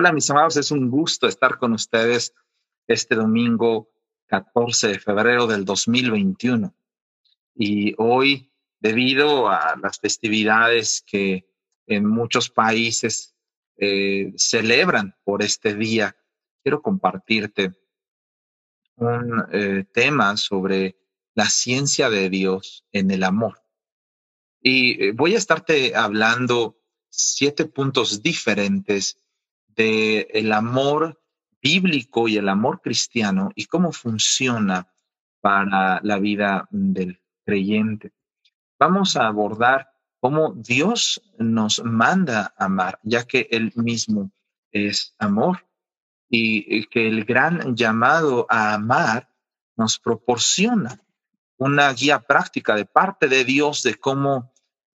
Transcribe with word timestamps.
Hola 0.00 0.12
mis 0.12 0.30
amados, 0.30 0.56
es 0.56 0.70
un 0.70 0.90
gusto 0.90 1.26
estar 1.26 1.58
con 1.58 1.72
ustedes 1.72 2.32
este 2.86 3.16
domingo 3.16 3.90
14 4.26 4.86
de 4.86 5.00
febrero 5.00 5.48
del 5.48 5.64
2021. 5.64 6.72
Y 7.56 7.96
hoy, 7.98 8.52
debido 8.78 9.48
a 9.48 9.74
las 9.82 9.98
festividades 9.98 11.02
que 11.04 11.50
en 11.88 12.06
muchos 12.06 12.48
países 12.48 13.34
eh, 13.76 14.32
celebran 14.36 15.16
por 15.24 15.42
este 15.42 15.74
día, 15.74 16.16
quiero 16.62 16.80
compartirte 16.80 17.72
un 18.94 19.46
eh, 19.50 19.84
tema 19.92 20.36
sobre 20.36 20.96
la 21.34 21.46
ciencia 21.46 22.08
de 22.08 22.30
Dios 22.30 22.84
en 22.92 23.10
el 23.10 23.24
amor. 23.24 23.60
Y 24.62 25.06
eh, 25.06 25.12
voy 25.12 25.34
a 25.34 25.38
estarte 25.38 25.96
hablando 25.96 26.78
siete 27.10 27.64
puntos 27.64 28.22
diferentes 28.22 29.18
de 29.78 30.28
el 30.34 30.52
amor 30.52 31.20
bíblico 31.62 32.28
y 32.28 32.36
el 32.36 32.48
amor 32.48 32.80
cristiano 32.82 33.50
y 33.54 33.66
cómo 33.66 33.92
funciona 33.92 34.92
para 35.40 36.00
la 36.02 36.18
vida 36.18 36.66
del 36.70 37.20
creyente. 37.46 38.12
Vamos 38.78 39.16
a 39.16 39.28
abordar 39.28 39.88
cómo 40.20 40.52
Dios 40.52 41.22
nos 41.38 41.82
manda 41.84 42.52
amar, 42.58 42.98
ya 43.04 43.24
que 43.24 43.48
Él 43.50 43.72
mismo 43.76 44.32
es 44.72 45.14
amor 45.18 45.64
y 46.28 46.86
que 46.88 47.08
el 47.08 47.24
gran 47.24 47.74
llamado 47.74 48.46
a 48.50 48.74
amar 48.74 49.28
nos 49.76 49.98
proporciona 49.98 51.00
una 51.56 51.92
guía 51.92 52.20
práctica 52.20 52.74
de 52.74 52.84
parte 52.84 53.28
de 53.28 53.44
Dios 53.44 53.82
de 53.82 53.94
cómo 53.94 54.52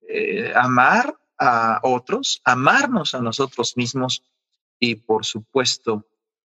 eh, 0.09 0.53
amar 0.55 1.17
a 1.39 1.81
otros, 1.83 2.41
amarnos 2.45 3.15
a 3.15 3.21
nosotros 3.21 3.77
mismos 3.77 4.23
y 4.83 4.97
por 4.97 5.25
supuesto 5.25 6.09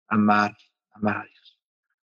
amar, 0.08 0.56
amar 0.92 1.18
a 1.18 1.24
Dios. 1.24 1.60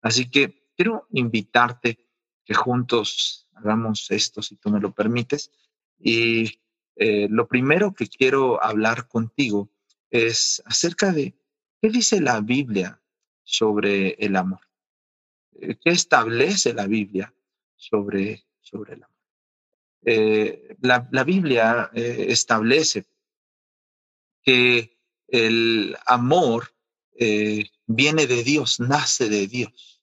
Así 0.01 0.31
que 0.31 0.69
quiero 0.73 1.07
invitarte 1.11 2.07
que 2.45 2.53
juntos 2.53 3.49
hagamos 3.53 4.09
esto, 4.11 4.41
si 4.41 4.55
tú 4.55 4.69
me 4.69 4.79
lo 4.79 4.93
permites. 4.93 5.51
Y 5.99 6.61
eh, 6.95 7.27
lo 7.29 7.49
primero 7.49 7.93
que 7.93 8.07
quiero 8.07 8.63
hablar 8.63 9.09
contigo 9.09 9.69
es 10.09 10.63
acerca 10.65 11.11
de 11.11 11.35
qué 11.81 11.89
dice 11.89 12.21
la 12.21 12.39
Biblia 12.39 13.01
sobre 13.43 14.11
el 14.11 14.37
amor. 14.37 14.61
Eh, 15.59 15.75
¿Qué 15.83 15.89
establece 15.89 16.73
la 16.73 16.87
Biblia 16.87 17.33
sobre, 17.75 18.45
sobre 18.61 18.93
el 18.93 19.03
amor? 19.03 19.17
Eh, 20.05 20.77
la, 20.79 21.09
la, 21.11 21.25
Biblia 21.25 21.91
establece 21.93 23.05
que 24.43 24.94
el 25.27 25.97
amor 26.05 26.75
eh, 27.17 27.69
viene 27.85 28.27
de 28.27 28.43
Dios, 28.43 28.79
nace 28.79 29.29
de 29.29 29.47
Dios. 29.47 30.01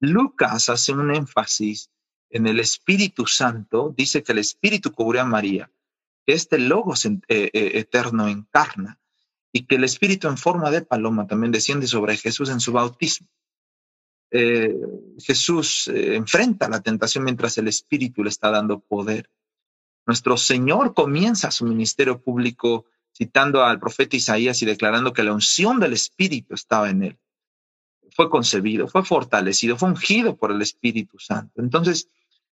Lucas 0.00 0.68
hace 0.68 0.92
un 0.92 1.14
énfasis 1.14 1.90
en 2.30 2.46
el 2.46 2.60
Espíritu 2.60 3.26
Santo, 3.26 3.94
dice 3.96 4.22
que 4.22 4.32
el 4.32 4.38
Espíritu 4.38 4.92
cubrió 4.92 5.22
a 5.22 5.26
María, 5.26 5.70
que 6.26 6.34
este 6.34 6.58
Logos 6.58 7.04
eh, 7.06 7.20
eh, 7.28 7.50
eterno 7.52 8.28
encarna 8.28 8.98
y 9.52 9.66
que 9.66 9.76
el 9.76 9.84
Espíritu 9.84 10.28
en 10.28 10.38
forma 10.38 10.70
de 10.70 10.82
paloma 10.82 11.26
también 11.26 11.52
desciende 11.52 11.86
sobre 11.86 12.16
Jesús 12.16 12.50
en 12.50 12.60
su 12.60 12.72
bautismo. 12.72 13.28
Jesús 15.18 15.88
enfrenta 15.88 16.66
la 16.66 16.80
tentación 16.80 17.24
mientras 17.24 17.58
el 17.58 17.68
Espíritu 17.68 18.24
le 18.24 18.30
está 18.30 18.50
dando 18.50 18.80
poder. 18.80 19.28
Nuestro 20.06 20.38
Señor 20.38 20.94
comienza 20.94 21.50
su 21.50 21.66
ministerio 21.66 22.22
público 22.22 22.86
citando 23.12 23.64
al 23.64 23.78
profeta 23.78 24.16
Isaías 24.16 24.62
y 24.62 24.66
declarando 24.66 25.12
que 25.12 25.22
la 25.22 25.32
unción 25.32 25.80
del 25.80 25.92
Espíritu 25.92 26.54
estaba 26.54 26.90
en 26.90 27.02
él. 27.02 27.18
Fue 28.14 28.28
concebido, 28.28 28.88
fue 28.88 29.04
fortalecido, 29.04 29.76
fue 29.76 29.90
ungido 29.90 30.36
por 30.36 30.50
el 30.52 30.60
Espíritu 30.60 31.18
Santo. 31.18 31.60
Entonces, 31.60 32.08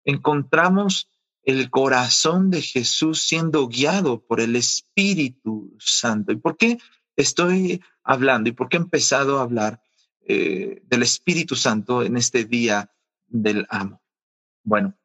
encontramos 0.05 1.09
el 1.43 1.71
corazón 1.71 2.51
de 2.51 2.61
Jesús 2.61 3.23
siendo 3.23 3.69
guiado 3.69 4.21
por 4.25 4.41
el 4.41 4.57
Espíritu 4.57 5.75
Santo. 5.79 6.33
¿Y 6.33 6.37
por 6.37 6.57
qué 6.57 6.79
estoy 7.17 7.83
hablando 8.03 8.51
y 8.51 8.53
por 8.53 8.69
qué 8.69 8.77
he 8.77 8.81
empezado 8.81 9.39
a 9.39 9.43
hablar 9.43 9.81
eh, 10.27 10.83
del 10.85 11.03
Espíritu 11.03 11.57
Santo 11.57 12.03
en 12.03 12.17
este 12.17 12.45
día 12.45 12.93
del 13.27 13.67
amo? 13.71 14.03
Bueno, 14.63 14.99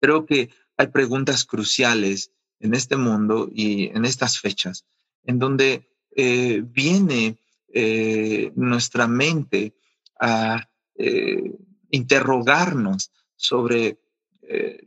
creo 0.00 0.24
que 0.24 0.50
hay 0.76 0.86
preguntas 0.86 1.44
cruciales 1.44 2.32
en 2.60 2.74
este 2.74 2.96
mundo 2.96 3.50
y 3.52 3.86
en 3.86 4.04
estas 4.04 4.38
fechas, 4.38 4.86
en 5.24 5.38
donde 5.38 5.88
eh, 6.14 6.62
viene 6.64 7.38
eh, 7.72 8.52
nuestra 8.54 9.06
mente 9.08 9.74
a 10.20 10.68
eh, 10.96 11.56
interrogarnos 11.90 13.10
sobre 13.34 13.98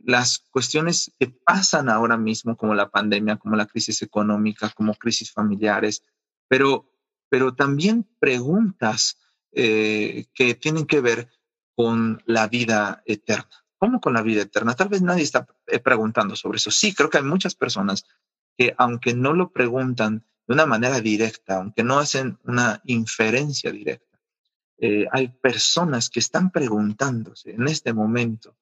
las 0.04 0.40
cuestiones 0.50 1.10
que 1.18 1.28
pasan 1.28 1.88
ahora 1.88 2.18
mismo, 2.18 2.54
como 2.54 2.74
la 2.74 2.90
pandemia, 2.90 3.36
como 3.36 3.56
la 3.56 3.64
crisis 3.64 4.02
económica, 4.02 4.70
como 4.76 4.92
crisis 4.92 5.32
familiares, 5.32 6.04
pero, 6.46 6.92
pero 7.30 7.54
también 7.54 8.06
preguntas 8.18 9.16
que 9.50 10.58
tienen 10.60 10.84
que 10.84 11.00
ver 11.00 11.30
con 11.74 12.22
la 12.26 12.46
vida 12.46 13.02
eterna. 13.06 13.63
¿Cómo 13.84 14.00
con 14.00 14.14
la 14.14 14.22
vida 14.22 14.40
eterna? 14.40 14.74
Tal 14.74 14.88
vez 14.88 15.02
nadie 15.02 15.24
está 15.24 15.46
eh, 15.66 15.78
preguntando 15.78 16.34
sobre 16.36 16.56
eso. 16.56 16.70
Sí, 16.70 16.94
creo 16.94 17.10
que 17.10 17.18
hay 17.18 17.22
muchas 17.22 17.54
personas 17.54 18.06
que 18.56 18.74
aunque 18.78 19.12
no 19.12 19.34
lo 19.34 19.52
preguntan 19.52 20.24
de 20.46 20.54
una 20.54 20.64
manera 20.64 21.02
directa, 21.02 21.56
aunque 21.56 21.82
no 21.82 21.98
hacen 21.98 22.38
una 22.44 22.80
inferencia 22.86 23.70
directa, 23.70 24.18
eh, 24.78 25.04
hay 25.12 25.28
personas 25.28 26.08
que 26.08 26.20
están 26.20 26.50
preguntándose 26.50 27.50
en 27.50 27.68
este 27.68 27.92
momento, 27.92 28.56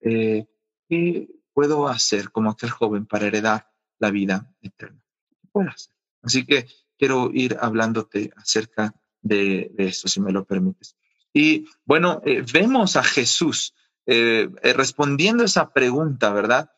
eh, 0.00 0.48
¿qué 0.88 1.28
puedo 1.52 1.86
hacer 1.86 2.32
como 2.32 2.50
aquel 2.50 2.70
joven 2.70 3.06
para 3.06 3.28
heredar 3.28 3.70
la 4.00 4.10
vida 4.10 4.52
eterna? 4.62 5.00
¿Qué 5.40 5.46
puedo 5.52 5.68
hacer? 5.68 5.94
Así 6.22 6.44
que 6.44 6.66
quiero 6.98 7.30
ir 7.32 7.56
hablándote 7.60 8.32
acerca 8.34 8.92
de, 9.22 9.72
esto, 9.78 10.08
si 10.08 10.20
me 10.20 10.32
lo 10.32 10.44
permites. 10.44 10.96
Y 11.32 11.68
bueno, 11.84 12.20
vemos 12.52 12.96
a 12.96 13.04
Jesús 13.04 13.72
eh, 14.06 14.48
eh, 14.62 14.72
respondiendo 14.72 15.42
esa 15.44 15.72
pregunta, 15.72 16.32
¿verdad? 16.32 16.70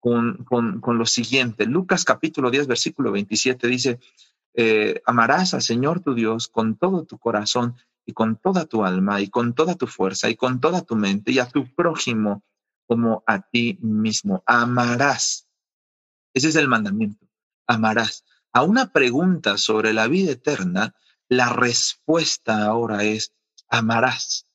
Con, 0.00 0.44
con, 0.44 0.98
lo 0.98 1.06
siguiente. 1.06 1.64
Lucas 1.64 2.04
capítulo 2.04 2.50
10, 2.50 2.66
versículo 2.66 3.10
27 3.12 3.66
dice, 3.68 4.00
eh, 4.52 5.00
amarás 5.06 5.54
al 5.54 5.62
Señor 5.62 6.00
tu 6.00 6.14
Dios 6.14 6.48
con 6.48 6.76
todo 6.76 7.04
tu 7.04 7.18
corazón 7.18 7.76
y 8.04 8.12
con 8.12 8.36
toda 8.36 8.66
tu 8.66 8.84
alma 8.84 9.22
y 9.22 9.28
con 9.28 9.54
toda 9.54 9.76
tu 9.76 9.86
fuerza 9.86 10.28
y 10.28 10.36
con 10.36 10.60
toda 10.60 10.82
tu 10.82 10.94
mente 10.94 11.32
y 11.32 11.38
a 11.38 11.48
tu 11.48 11.72
prójimo 11.74 12.42
como 12.86 13.22
a 13.26 13.40
ti 13.40 13.78
mismo. 13.80 14.42
Amarás. 14.46 15.48
Ese 16.34 16.48
es 16.48 16.56
el 16.56 16.68
mandamiento. 16.68 17.26
Amarás. 17.66 18.24
A 18.52 18.62
una 18.62 18.92
pregunta 18.92 19.56
sobre 19.56 19.94
la 19.94 20.06
vida 20.06 20.32
eterna, 20.32 20.94
la 21.28 21.48
respuesta 21.48 22.66
ahora 22.66 23.04
es 23.04 23.32
amarás. 23.68 24.46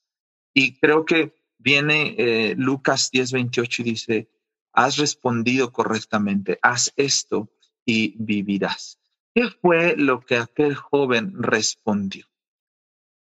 Y 0.54 0.80
creo 0.80 1.06
que 1.06 1.39
viene 1.60 2.16
eh, 2.18 2.56
Lucas 2.58 3.12
10:28 3.12 3.80
y 3.80 3.84
dice, 3.84 4.30
has 4.74 4.98
respondido 4.98 5.72
correctamente, 5.72 6.58
haz 6.62 6.92
esto 6.96 7.52
y 7.86 8.16
vivirás. 8.18 8.98
¿Qué 9.36 9.50
fue 9.50 9.96
lo 9.96 10.22
que 10.22 10.38
aquel 10.38 10.76
joven 10.76 11.34
respondió? 11.38 12.26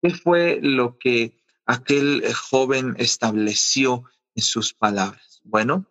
¿Qué 0.03 0.11
fue 0.11 0.61
lo 0.63 0.99
que 0.99 1.43
aquel 1.65 2.23
eh, 2.23 2.33
joven 2.33 2.95
estableció 2.99 4.05
en 4.35 4.43
sus 4.43 4.73
palabras? 4.75 5.41
Bueno, 5.43 5.87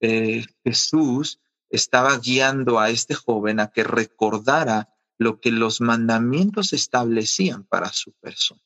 eh, 0.00 0.44
Jesús 0.64 1.40
estaba 1.70 2.16
guiando 2.18 2.78
a 2.78 2.90
este 2.90 3.14
joven 3.14 3.58
a 3.58 3.68
que 3.68 3.82
recordara 3.82 4.92
lo 5.18 5.40
que 5.40 5.50
los 5.50 5.80
mandamientos 5.80 6.72
establecían 6.72 7.64
para 7.64 7.92
su 7.92 8.12
persona. 8.12 8.60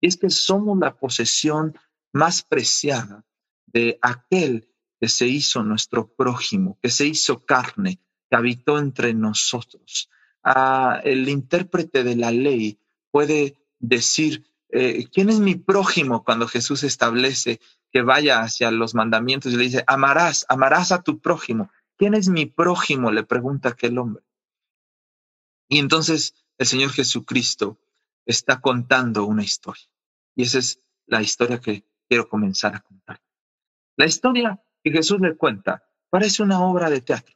Y 0.00 0.08
es 0.08 0.16
que 0.16 0.28
somos 0.28 0.78
la 0.78 0.96
posesión 0.96 1.78
más 2.14 2.42
preciada 2.42 3.24
de 3.66 3.98
aquel 4.00 4.68
que 5.00 5.08
se 5.08 5.26
hizo 5.26 5.62
nuestro 5.62 6.06
prójimo, 6.14 6.78
que 6.80 6.88
se 6.88 7.06
hizo 7.06 7.44
carne, 7.44 7.98
que 8.30 8.36
habitó 8.36 8.78
entre 8.78 9.12
nosotros. 9.12 10.08
Ah, 10.42 11.00
el 11.04 11.28
intérprete 11.28 12.04
de 12.04 12.16
la 12.16 12.30
ley 12.30 12.78
puede 13.10 13.56
decir, 13.80 14.46
eh, 14.70 15.08
¿quién 15.12 15.28
es 15.28 15.40
mi 15.40 15.56
prójimo 15.56 16.24
cuando 16.24 16.46
Jesús 16.46 16.84
establece 16.84 17.60
que 17.92 18.02
vaya 18.02 18.40
hacia 18.40 18.70
los 18.70 18.94
mandamientos 18.94 19.52
y 19.52 19.56
le 19.56 19.64
dice, 19.64 19.84
amarás, 19.86 20.46
amarás 20.48 20.92
a 20.92 21.02
tu 21.02 21.20
prójimo? 21.20 21.70
¿Quién 21.96 22.14
es 22.14 22.28
mi 22.28 22.46
prójimo? 22.46 23.10
Le 23.10 23.24
pregunta 23.24 23.70
aquel 23.70 23.98
hombre. 23.98 24.22
Y 25.68 25.78
entonces 25.78 26.34
el 26.58 26.66
Señor 26.66 26.90
Jesucristo 26.90 27.78
está 28.24 28.60
contando 28.60 29.24
una 29.24 29.42
historia. 29.42 29.84
Y 30.36 30.44
esa 30.44 30.58
es 30.58 30.80
la 31.06 31.22
historia 31.22 31.60
que 31.60 31.84
quiero 32.08 32.28
comenzar 32.28 32.74
a 32.74 32.80
contar. 32.80 33.20
La 33.96 34.06
historia 34.06 34.62
que 34.82 34.90
Jesús 34.90 35.20
le 35.20 35.36
cuenta 35.36 35.84
parece 36.10 36.42
una 36.42 36.60
obra 36.60 36.90
de 36.90 37.00
teatro, 37.00 37.34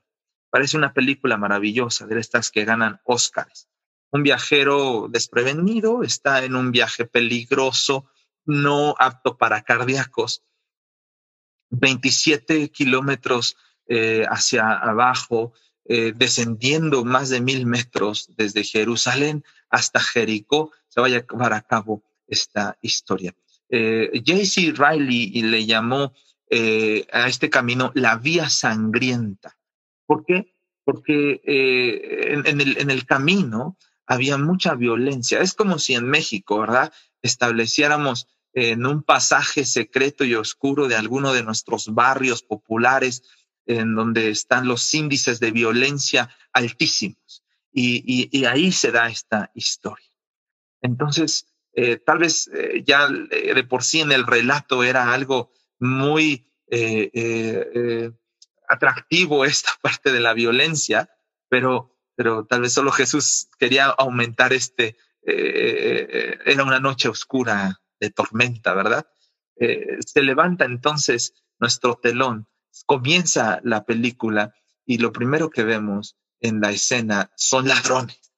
parece 0.51 0.77
una 0.77 0.93
película 0.93 1.37
maravillosa 1.37 2.07
de 2.07 2.19
estas 2.19 2.51
que 2.51 2.65
ganan 2.65 3.01
Óscares. 3.05 3.69
Un 4.11 4.23
viajero 4.23 5.09
desprevenido 5.11 6.03
está 6.03 6.45
en 6.45 6.57
un 6.57 6.73
viaje 6.73 7.05
peligroso, 7.05 8.11
no 8.45 8.95
apto 8.99 9.37
para 9.37 9.63
cardíacos. 9.63 10.43
27 11.71 12.71
kilómetros 12.71 13.57
eh, 13.87 14.25
hacia 14.29 14.71
abajo, 14.71 15.53
eh, 15.85 16.13
descendiendo 16.17 17.05
más 17.05 17.29
de 17.29 17.41
mil 17.41 17.67
metros 17.67 18.31
desde 18.37 18.65
Jerusalén 18.65 19.45
hasta 19.71 20.01
Jericó, 20.01 20.73
se 20.89 21.01
vaya 21.01 21.19
a 21.19 21.27
llevar 21.27 21.53
a 21.53 21.63
cabo 21.63 22.03
esta 22.27 22.79
historia. 22.81 23.35
Eh, 23.71 24.23
J.C. 24.27 24.73
Riley 24.77 25.43
le 25.43 25.67
llamó 25.67 26.13
eh, 26.51 27.07
a 27.13 27.29
este 27.29 27.51
camino 27.51 27.93
la 27.95 28.17
vía 28.17 28.49
sangrienta. 28.49 29.57
¿Por 30.07 30.25
qué? 30.25 30.55
Porque 30.85 31.43
el, 31.45 32.47
en 32.79 32.91
el 32.91 33.05
camino 33.05 33.77
había 34.07 34.39
mucha 34.39 34.75
violencia. 34.75 35.41
Es 35.41 35.53
como 35.53 35.79
si 35.79 35.95
en 35.95 36.07
México, 36.07 36.61
¿verdad? 36.61 36.93
Estableciéramos 37.21 38.27
en 38.55 38.87
un 38.87 39.03
pasaje 39.03 39.65
secreto 39.65 40.25
y 40.25 40.35
oscuro 40.35 40.89
de 40.89 40.97
alguno 40.97 41.33
de 41.33 41.43
nuestros 41.43 41.93
barrios 41.95 42.43
populares, 42.43 43.23
en 43.67 43.95
donde 43.95 44.31
están 44.31 44.67
los 44.67 44.93
índices 44.95 45.41
de 45.41 45.51
violencia 45.51 46.31
altísimos. 46.53 47.45
Y, 47.71 48.45
ahí 48.47 48.73
se 48.73 48.91
da 48.91 49.09
esta 49.09 49.53
historia. 49.55 50.09
Entonces, 50.81 51.47
eh, 51.81 51.97
tal 51.99 52.19
vez 52.19 52.51
eh, 52.53 52.83
ya 52.85 53.09
eh, 53.31 53.55
de 53.55 53.63
por 53.63 53.85
sí 53.85 54.01
en 54.01 54.11
el 54.11 54.27
relato 54.27 54.83
era 54.83 55.13
algo 55.13 55.53
muy 55.79 56.45
atractivo 58.69 59.45
esta 59.45 59.71
parte 59.81 60.11
de 60.11 60.19
la 60.19 60.35
violencia, 60.35 61.09
pero, 61.49 61.97
pero 62.17 62.47
tal 62.47 62.63
vez 62.63 62.73
solo 62.73 62.91
Jesús 62.91 63.49
quería 63.61 63.87
aumentar 63.87 64.53
este, 64.53 64.97
era 65.23 66.65
una 66.65 66.81
noche 66.81 67.09
oscura 67.09 67.81
de 68.01 68.11
tormenta, 68.11 68.75
¿verdad? 68.75 69.07
Se 69.57 70.23
levanta 70.23 70.65
entonces 70.65 71.33
nuestro 71.61 71.95
telón, 71.95 72.49
comienza 72.87 73.61
la 73.63 73.85
película 73.85 74.53
y 74.85 74.99
lo 74.99 75.13
primero 75.13 75.49
que 75.49 75.63
vemos 75.63 76.17
en 76.41 76.61
la 76.61 76.73
escena 76.73 77.31
son 77.37 77.69
ladrones. 77.69 78.33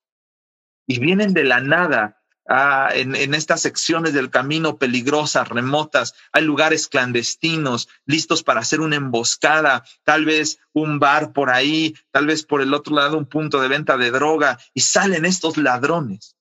Y 0.87 1.01
vienen 1.01 1.33
de 1.33 1.45
la 1.45 1.61
nada 1.61 2.19
ah, 2.50 2.91
en, 2.93 3.14
estas 3.35 3.62
secciones 3.62 4.12
del 4.12 4.29
camino 4.29 4.76
peligrosas, 4.76 5.49
remotas, 5.49 6.14
hay 6.32 6.44
lugares 6.44 6.88
clandestinos, 6.88 7.88
listos 8.05 8.43
para 8.43 8.61
hacer 8.61 8.81
una 8.81 8.97
emboscada, 8.97 9.85
tal 10.05 10.25
vez 10.26 10.61
un 10.73 10.99
bar 10.99 11.32
por 11.32 11.49
ahí, 11.49 11.94
tal 12.11 12.26
vez 12.26 12.44
por 12.44 12.61
el 12.61 12.75
otro 12.75 12.94
lado 12.94 13.17
un 13.17 13.26
punto 13.26 13.61
de 13.61 13.69
venta 13.69 13.97
de 13.97 14.11
droga, 14.11 14.58
y 14.75 14.81
salen 14.81 15.25
estos 15.25 15.56
ladrones. 15.56 16.37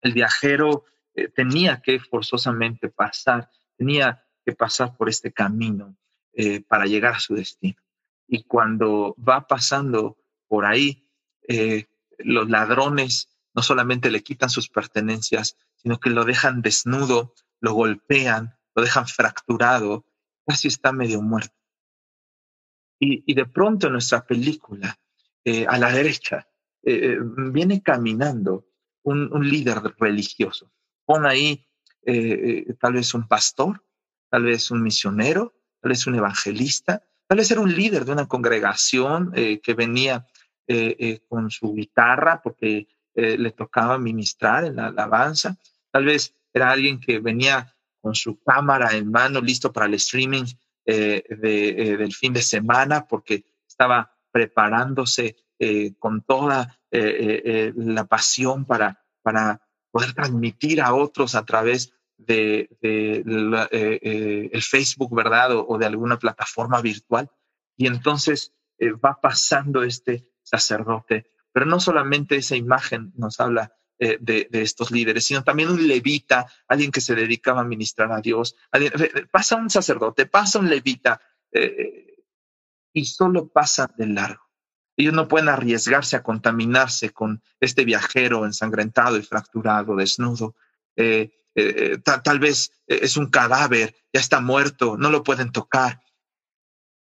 El 0.00 0.14
viajero 0.14 0.84
eh, 1.14 1.28
tenía 1.28 1.82
que 1.82 2.00
forzosamente 2.00 2.88
pasar, 2.88 3.50
tenía 3.76 4.24
que 4.44 4.52
pasar 4.52 4.96
por 4.96 5.08
este 5.08 5.32
camino 5.32 5.96
eh, 6.32 6.62
para 6.62 6.86
llegar 6.86 7.14
a 7.14 7.20
su 7.20 7.34
destino. 7.34 7.80
Y 8.26 8.44
cuando 8.44 9.14
va 9.16 9.46
pasando 9.46 10.16
por 10.48 10.64
ahí, 10.64 11.06
eh, 11.48 11.86
los 12.18 12.48
ladrones 12.48 13.28
no 13.54 13.62
solamente 13.62 14.10
le 14.10 14.22
quitan 14.22 14.50
sus 14.50 14.68
pertenencias, 14.68 15.56
sino 15.76 15.98
que 15.98 16.10
lo 16.10 16.24
dejan 16.24 16.62
desnudo, 16.62 17.34
lo 17.60 17.72
golpean, 17.72 18.56
lo 18.74 18.82
dejan 18.82 19.06
fracturado, 19.06 20.04
casi 20.46 20.68
está 20.68 20.92
medio 20.92 21.22
muerto. 21.22 21.54
Y, 22.98 23.34
de 23.34 23.44
pronto 23.44 23.86
en 23.88 23.94
nuestra 23.94 24.24
película, 24.24 24.98
a 25.68 25.78
la 25.78 25.92
derecha, 25.92 26.48
viene 26.82 27.82
caminando 27.82 28.66
un 29.02 29.48
líder 29.48 29.82
religioso 29.98 30.72
Pon 31.04 31.26
ahí 31.26 31.66
eh, 32.06 32.64
eh, 32.68 32.74
tal 32.78 32.94
vez 32.94 33.14
un 33.14 33.26
pastor, 33.26 33.82
tal 34.30 34.44
vez 34.44 34.70
un 34.70 34.82
misionero, 34.82 35.54
tal 35.80 35.90
vez 35.90 36.06
un 36.06 36.14
evangelista, 36.16 37.02
tal 37.26 37.38
vez 37.38 37.50
era 37.50 37.60
un 37.60 37.74
líder 37.74 38.04
de 38.04 38.12
una 38.12 38.26
congregación 38.26 39.32
eh, 39.34 39.60
que 39.60 39.74
venía 39.74 40.26
con 41.28 41.50
su 41.50 41.74
guitarra 41.74 42.40
porque 42.42 42.88
le 43.14 43.50
tocaba 43.52 43.98
ministrar 43.98 44.64
en 44.64 44.76
la 44.76 44.86
alabanza, 44.86 45.56
tal 45.90 46.04
vez 46.04 46.34
era 46.52 46.70
alguien 46.70 47.00
que 47.00 47.20
venía 47.20 47.74
con 48.00 48.14
su 48.14 48.42
cámara 48.42 48.94
en 48.96 49.10
mano 49.10 49.40
listo 49.40 49.72
para 49.72 49.86
el 49.86 49.94
streaming 49.94 50.44
del 50.84 52.14
fin 52.14 52.32
de 52.32 52.42
semana 52.42 53.06
porque 53.06 53.44
estaba 53.66 54.12
preparándose 54.30 55.36
con 55.98 56.22
toda 56.22 56.78
la 56.90 58.04
pasión 58.04 58.64
para, 58.64 59.00
para 59.22 59.60
poder 59.94 60.12
transmitir 60.12 60.80
a 60.80 60.92
otros 60.92 61.36
a 61.36 61.44
través 61.44 61.94
de, 62.16 62.68
eh, 62.82 63.22
eh, 63.70 64.50
el 64.52 64.62
Facebook, 64.62 65.14
¿verdad? 65.14 65.50
O, 65.52 65.78
de 65.78 65.86
alguna 65.86 66.18
plataforma 66.18 66.80
virtual. 66.80 67.30
Y 67.76 67.86
entonces 67.86 68.52
eh, 68.78 68.90
va 68.90 69.20
pasando 69.20 69.84
este 69.84 70.28
sacerdote. 70.42 71.30
Pero 71.54 71.64
no 71.64 71.80
solamente 71.80 72.36
esa 72.36 72.56
imagen 72.56 73.12
nos 73.16 73.40
habla 73.40 73.72
de, 73.96 74.48
estos 74.50 74.90
líderes, 74.90 75.24
sino 75.24 75.44
también 75.44 75.70
un 75.70 75.86
levita, 75.86 76.46
alguien 76.68 76.90
que 76.90 77.00
se 77.00 77.14
dedicaba 77.14 77.62
a 77.62 77.64
ministrar 77.64 78.12
a 78.12 78.20
Dios. 78.20 78.54
pasa 79.30 79.56
un 79.56 79.70
sacerdote, 79.70 80.26
pasa 80.26 80.58
un 80.58 80.68
levita 80.68 81.20
y 82.92 83.04
solo 83.06 83.48
pasa 83.48 83.88
de 83.96 84.08
largo. 84.08 84.44
Ellos 84.96 85.12
no 85.12 85.26
pueden 85.28 85.48
arriesgarse 85.48 86.16
a 86.16 86.22
contaminarse 86.22 87.10
con 87.10 87.42
este 87.60 87.84
viajero 87.84 88.44
ensangrentado 88.44 89.18
y 89.18 89.22
fracturado, 89.22 89.96
desnudo. 89.96 90.54
Eh, 90.96 91.32
eh, 91.56 91.98
tal, 91.98 92.38
vez 92.38 92.72
es 92.86 93.16
un 93.16 93.28
cadáver, 93.30 93.94
ya 94.12 94.20
está 94.20 94.40
muerto, 94.40 94.96
no 94.96 95.10
lo 95.10 95.24
pueden 95.24 95.50
tocar. 95.50 96.00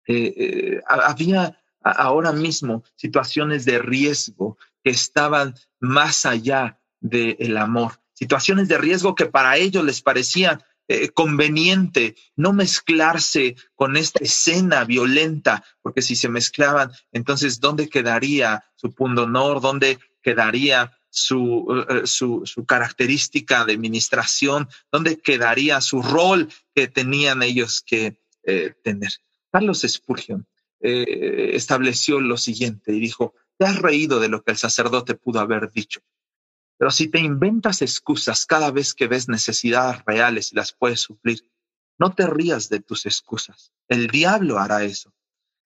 Eh, 0.08 0.82
había 0.88 1.63
ahora 1.84 2.32
mismo 2.32 2.84
situaciones 2.96 3.66
de 3.66 3.80
riesgo 3.80 4.58
que 4.84 4.92
estaban 4.92 5.56
más 5.80 6.26
allá 6.26 6.80
del 7.00 7.58
amor, 7.58 8.00
situaciones 8.14 8.68
de 8.68 8.78
riesgo 8.78 9.16
que 9.16 9.26
para 9.26 9.58
ellos 9.58 9.84
les 9.84 10.02
parecían 10.02 10.64
eh, 10.90 11.10
conveniente 11.10 12.16
no 12.36 12.52
mezclarse 12.52 13.56
con 13.74 13.96
esta 13.96 14.22
escena 14.22 14.84
violenta, 14.84 15.64
porque 15.82 16.02
si 16.02 16.18
se 16.18 16.28
mezclaban, 16.28 16.92
entonces, 17.14 17.62
¿dónde 17.62 17.88
quedaría 17.88 18.66
su 18.76 18.94
punto 18.94 19.24
honor? 19.24 19.62
¿Dónde 19.62 19.98
quedaría 20.22 20.92
su, 21.10 21.86
eh, 21.90 21.94
eh, 22.04 22.08
su, 22.08 22.42
su, 22.46 22.66
característica 22.66 23.64
de 23.64 23.74
administración? 23.74 24.68
¿Dónde 24.92 25.20
quedaría 25.20 25.80
su 25.80 26.02
rol 26.02 26.50
que 26.76 26.90
tenían 26.90 27.44
ellos 27.44 27.82
que 27.86 28.18
tener? 28.84 29.12
Carlos 29.52 29.86
Spurgeon 29.88 30.46
estableció 30.84 32.20
lo 32.20 32.38
siguiente 32.38 32.92
y 32.94 33.00
dijo, 33.00 33.34
te 33.58 33.66
has 33.66 33.80
reído 33.80 34.20
de 34.20 34.28
lo 34.28 34.44
que 34.44 34.52
el 34.52 34.58
sacerdote 34.58 35.16
pudo 35.16 35.40
haber 35.40 35.72
dicho. 35.72 36.02
Pero 36.78 36.92
si 36.92 37.08
te 37.08 37.20
inventas 37.20 37.82
excusas 37.82 38.46
cada 38.46 38.72
vez 38.72 38.94
que 38.94 39.08
ves 39.08 39.30
necesidades 39.30 40.04
reales 40.06 40.52
y 40.52 40.56
las 40.56 40.74
puedes 40.74 41.00
suplir, 41.00 41.50
no 41.98 42.14
te 42.14 42.28
rías 42.28 42.70
de 42.70 42.82
tus 42.82 43.06
excusas. 43.06 43.72
El 43.88 44.08
diablo 44.08 44.60
hará 44.60 44.84
eso. 44.84 45.14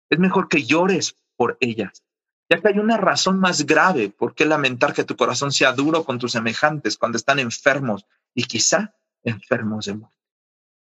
Es 0.09 0.19
mejor 0.19 0.47
que 0.47 0.63
llores 0.63 1.15
por 1.35 1.57
ellas, 1.59 2.03
ya 2.49 2.61
que 2.61 2.67
hay 2.67 2.79
una 2.79 2.97
razón 2.97 3.39
más 3.39 3.65
grave 3.65 4.09
por 4.09 4.35
qué 4.35 4.45
lamentar 4.45 4.93
que 4.93 5.03
tu 5.03 5.15
corazón 5.15 5.51
sea 5.51 5.73
duro 5.73 6.03
con 6.03 6.19
tus 6.19 6.33
semejantes 6.33 6.97
cuando 6.97 7.17
están 7.17 7.39
enfermos 7.39 8.05
y 8.33 8.43
quizá 8.43 8.93
enfermos 9.23 9.85
de 9.85 9.95
muerte. 9.95 10.17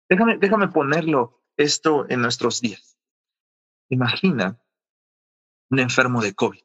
Déjame, 0.09 0.37
déjame 0.37 0.67
ponerlo 0.67 1.41
esto 1.57 2.05
en 2.09 2.21
nuestros 2.21 2.61
días. 2.61 2.94
Imagina 3.89 4.59
un 5.69 5.79
enfermo 5.79 6.21
de 6.21 6.33
COVID. 6.33 6.61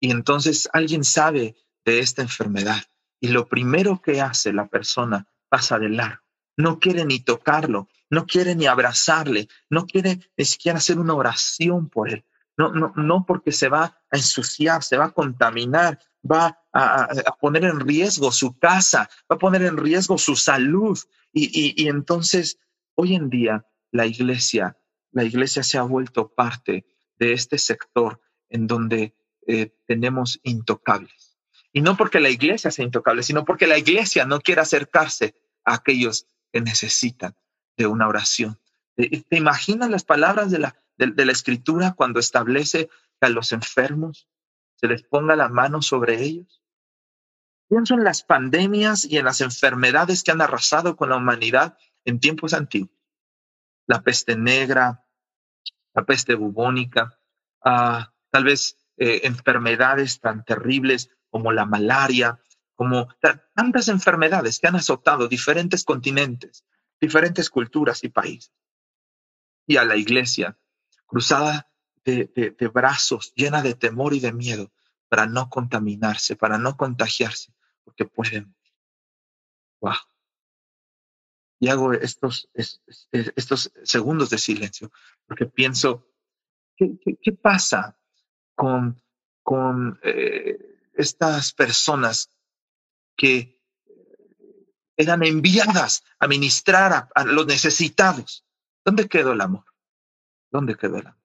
Y 0.00 0.10
entonces 0.10 0.68
alguien 0.72 1.04
sabe 1.04 1.56
de 1.84 2.00
esta 2.00 2.22
enfermedad. 2.22 2.82
Y 3.20 3.28
lo 3.28 3.48
primero 3.48 4.00
que 4.02 4.20
hace 4.20 4.52
la 4.52 4.68
persona 4.68 5.26
pasa 5.48 5.78
de 5.78 5.88
largo. 5.88 6.22
No 6.58 6.78
quiere 6.78 7.04
ni 7.04 7.20
tocarlo, 7.20 7.88
no 8.10 8.26
quiere 8.26 8.54
ni 8.54 8.66
abrazarle, 8.66 9.48
no 9.68 9.86
quiere 9.86 10.20
ni 10.36 10.44
siquiera 10.44 10.78
hacer 10.78 10.98
una 10.98 11.14
oración 11.14 11.88
por 11.88 12.10
él. 12.10 12.24
No, 12.56 12.72
no, 12.72 12.92
no 12.96 13.26
porque 13.26 13.52
se 13.52 13.68
va 13.68 13.84
a 13.84 14.16
ensuciar, 14.16 14.82
se 14.82 14.96
va 14.96 15.06
a 15.06 15.12
contaminar, 15.12 15.98
va 16.24 16.58
a, 16.72 17.08
poner 17.38 17.64
en 17.64 17.80
riesgo 17.80 18.32
su 18.32 18.58
casa, 18.58 19.10
va 19.30 19.36
a 19.36 19.38
poner 19.38 19.62
en 19.62 19.76
riesgo 19.76 20.16
su 20.16 20.34
salud. 20.36 20.98
Y, 21.32 21.74
y 21.82 21.88
entonces, 21.88 22.58
hoy 22.94 23.14
en 23.14 23.28
día, 23.28 23.66
la 23.92 24.06
iglesia, 24.06 24.78
la 25.16 25.24
iglesia 25.24 25.62
se 25.62 25.78
ha 25.78 25.82
vuelto 25.82 26.28
parte 26.28 26.84
de 27.18 27.32
este 27.32 27.56
sector 27.56 28.20
en 28.50 28.66
donde 28.66 29.14
eh, 29.46 29.74
tenemos 29.86 30.40
intocables 30.42 31.38
y 31.72 31.80
no 31.80 31.96
porque 31.96 32.20
la 32.20 32.28
iglesia 32.28 32.70
sea 32.70 32.84
intocable, 32.84 33.22
sino 33.22 33.46
porque 33.46 33.66
la 33.66 33.78
iglesia 33.78 34.26
no 34.26 34.40
quiere 34.40 34.60
acercarse 34.60 35.34
a 35.64 35.74
aquellos 35.74 36.26
que 36.52 36.60
necesitan 36.60 37.34
de 37.78 37.86
una 37.86 38.08
oración. 38.08 38.60
¿Te 38.94 39.36
imaginas 39.36 39.88
las 39.88 40.04
palabras 40.04 40.50
de 40.50 40.58
la, 40.58 40.76
de, 40.98 41.24
la 41.24 41.32
escritura 41.32 41.94
cuando 41.94 42.20
establece 42.20 42.88
que 43.18 43.26
a 43.26 43.30
los 43.30 43.52
enfermos 43.52 44.28
se 44.74 44.86
les 44.86 45.02
ponga 45.02 45.34
la 45.34 45.48
mano 45.48 45.80
sobre 45.80 46.22
ellos. 46.22 46.62
Pienso 47.68 47.94
en 47.94 48.04
las 48.04 48.22
pandemias 48.22 49.06
y 49.06 49.16
en 49.16 49.24
las 49.24 49.40
enfermedades 49.40 50.22
que 50.22 50.30
han 50.30 50.42
arrasado 50.42 50.94
con 50.96 51.08
la 51.08 51.16
humanidad 51.16 51.78
en 52.04 52.20
tiempos 52.20 52.52
antiguos. 52.52 52.94
La 53.86 54.02
peste 54.02 54.36
negra, 54.36 55.05
la 55.96 56.04
peste 56.04 56.34
bubónica, 56.34 57.18
tal 57.62 58.44
vez 58.44 58.78
eh, 58.98 59.22
enfermedades 59.24 60.20
tan 60.20 60.44
terribles 60.44 61.10
como 61.30 61.52
la 61.52 61.64
malaria, 61.64 62.38
como 62.74 63.08
tantas 63.54 63.88
enfermedades 63.88 64.60
que 64.60 64.68
han 64.68 64.76
azotado 64.76 65.26
diferentes 65.26 65.84
continentes, 65.84 66.64
diferentes 67.00 67.48
culturas 67.48 68.04
y 68.04 68.10
países. 68.10 68.52
Y 69.66 69.78
a 69.78 69.84
la 69.84 69.96
iglesia, 69.96 70.58
cruzada 71.06 71.68
de, 72.04 72.30
de 72.34 72.68
brazos, 72.68 73.32
llena 73.34 73.62
de 73.62 73.74
temor 73.74 74.12
y 74.12 74.20
de 74.20 74.32
miedo, 74.32 74.70
para 75.08 75.26
no 75.26 75.48
contaminarse, 75.48 76.36
para 76.36 76.58
no 76.58 76.76
contagiarse, 76.76 77.54
porque 77.84 78.04
pueden. 78.04 78.54
Wow. 79.80 79.94
Y 81.58 81.68
hago 81.68 81.92
estos, 81.94 82.50
estos 82.52 83.72
segundos 83.82 84.30
de 84.30 84.38
silencio, 84.38 84.92
porque 85.26 85.46
pienso, 85.46 86.06
¿qué, 86.76 86.98
qué, 87.22 87.32
pasa 87.32 87.98
con, 88.54 89.00
con 89.42 89.98
eh, 90.02 90.90
estas 90.92 91.54
personas 91.54 92.30
que 93.16 93.56
eran 94.96 95.22
enviadas 95.22 96.04
a 96.18 96.26
ministrar 96.26 97.08
a, 97.14 97.24
los 97.24 97.46
necesitados? 97.46 98.44
¿Dónde 98.84 99.08
quedó 99.08 99.32
el 99.32 99.40
amor? 99.40 99.64
¿Dónde 100.50 100.76
quedó 100.76 100.98
el 100.98 101.06
amor? 101.06 101.20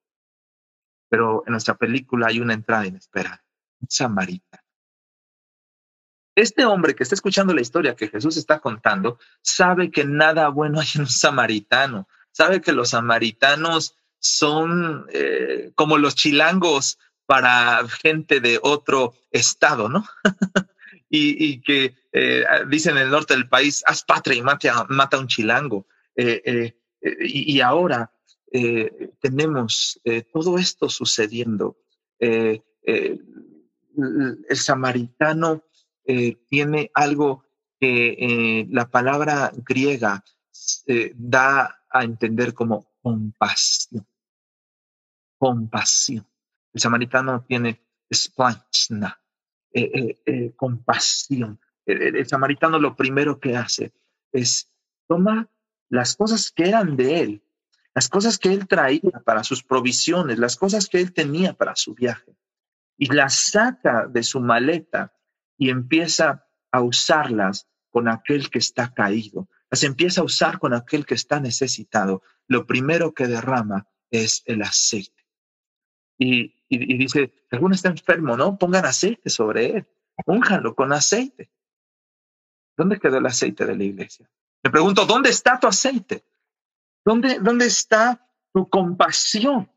Pero 1.10 1.44
en 1.46 1.52
nuestra 1.52 1.76
película 1.76 2.28
hay 2.28 2.40
una 2.40 2.54
entrada 2.54 2.88
inesperada, 2.88 3.44
un 3.80 3.90
samaritano. 3.90 4.64
Este 6.36 6.66
hombre 6.66 6.96
que 6.96 7.04
está 7.04 7.16
escuchando 7.16 7.54
la 7.54 7.62
historia 7.62 7.96
que 7.96 8.08
Jesús 8.08 8.38
está 8.38 8.60
contando 8.60 9.20
sabe 9.42 9.92
que 9.92 10.06
nada 10.06 10.48
bueno 10.50 10.80
hay 10.80 10.88
en 10.96 11.02
un 11.02 11.08
samaritano, 11.08 12.08
sabe 12.32 12.62
que 12.62 12.72
los 12.72 12.90
samaritanos 12.90 13.96
son 14.20 15.08
eh, 15.12 15.72
como 15.76 15.98
los 15.98 16.16
chilangos 16.16 17.00
para 17.26 17.86
gente 17.88 18.40
de 18.40 18.60
otro 18.62 19.14
estado, 19.32 19.90
¿no? 19.90 20.06
y, 21.10 21.60
que 21.62 21.96
eh, 22.14 22.46
dicen 22.70 22.98
en 22.98 23.04
el 23.04 23.10
norte 23.10 23.34
del 23.34 23.50
país, 23.50 23.84
haz 23.86 24.04
patria 24.04 24.38
y 24.38 24.42
mata, 24.42 24.72
a 24.72 25.18
un 25.18 25.28
chilango. 25.28 25.88
Eh, 26.16 26.76
y, 27.02 27.60
ahora 27.62 28.12
tenemos 29.22 30.00
todo 30.32 30.58
esto 30.58 30.88
sucediendo. 30.90 31.78
el 32.20 32.62
samaritano 34.52 35.64
eh, 36.06 36.36
tiene 36.50 36.92
algo 36.94 37.46
que 37.80 38.16
eh, 38.20 38.68
la 38.70 38.90
palabra 38.90 39.52
griega 39.56 40.24
eh, 40.88 41.14
da 41.16 41.86
a 41.90 42.04
entender 42.04 42.54
como 42.54 42.88
compasión. 43.02 44.08
Compasión. 45.38 46.28
El 46.74 46.82
samaritano 46.82 47.44
tiene 47.48 47.82
splanchna, 48.14 49.20
compasión. 50.56 51.60
El, 51.86 52.26
samaritano 52.28 52.80
lo 52.80 52.96
primero 52.96 53.40
que 53.40 53.56
hace 53.56 53.92
es 54.32 54.72
toma 55.08 55.50
las 55.90 56.16
cosas 56.16 56.52
que 56.52 56.70
eran 56.70 56.96
de 56.96 57.20
él, 57.20 57.44
las 57.94 58.08
cosas 58.08 58.38
que 58.38 58.54
él 58.54 58.68
traía 58.68 59.22
para 59.26 59.44
sus 59.44 59.64
provisiones, 59.64 60.40
las 60.40 60.56
cosas 60.56 60.88
que 60.88 61.02
él 61.02 61.14
tenía 61.14 61.54
para 61.54 61.76
su 61.76 61.94
viaje, 61.94 62.36
y 62.98 63.08
las 63.08 63.34
saca 63.34 64.08
de 64.08 64.24
su 64.24 64.40
maleta 64.40 65.14
y 65.62 65.70
empieza 65.70 66.48
a 66.72 66.82
usarlas 66.82 67.70
con 67.92 68.08
aquel 68.08 68.50
que 68.50 68.58
está 68.58 68.96
caído, 68.96 69.48
las 69.70 69.84
empieza 69.84 70.22
a 70.22 70.24
usar 70.24 70.58
con 70.58 70.74
aquel 70.74 71.06
que 71.06 71.14
está 71.14 71.40
necesitado. 71.40 72.24
Lo 72.48 72.66
primero 72.66 73.14
que 73.14 73.28
derrama 73.28 73.88
es 74.10 74.42
el 74.48 74.64
aceite. 74.64 75.24
Y, 76.18 76.56
dice, 76.68 77.32
alguno 77.52 77.76
está 77.76 77.90
enfermo, 77.90 78.36
¿no? 78.36 78.58
Pongan 78.58 78.86
aceite 78.86 79.30
sobre 79.30 79.78
él, 79.78 79.88
únjanlo 80.26 80.74
con 80.74 80.94
aceite. 80.94 81.52
¿Dónde 82.76 83.00
quedó 83.00 83.20
el 83.20 83.28
aceite 83.28 83.64
de 83.68 83.76
la 83.76 83.84
iglesia? 83.84 84.28
Me 84.64 84.72
pregunto, 84.72 85.06
¿dónde 85.06 85.30
está 85.30 85.60
tu 85.60 85.68
aceite? 85.68 86.26
¿Dónde, 87.06 87.38
dónde 87.38 87.68
está 87.68 88.28
tu 88.52 88.68
compasión? 88.68 89.71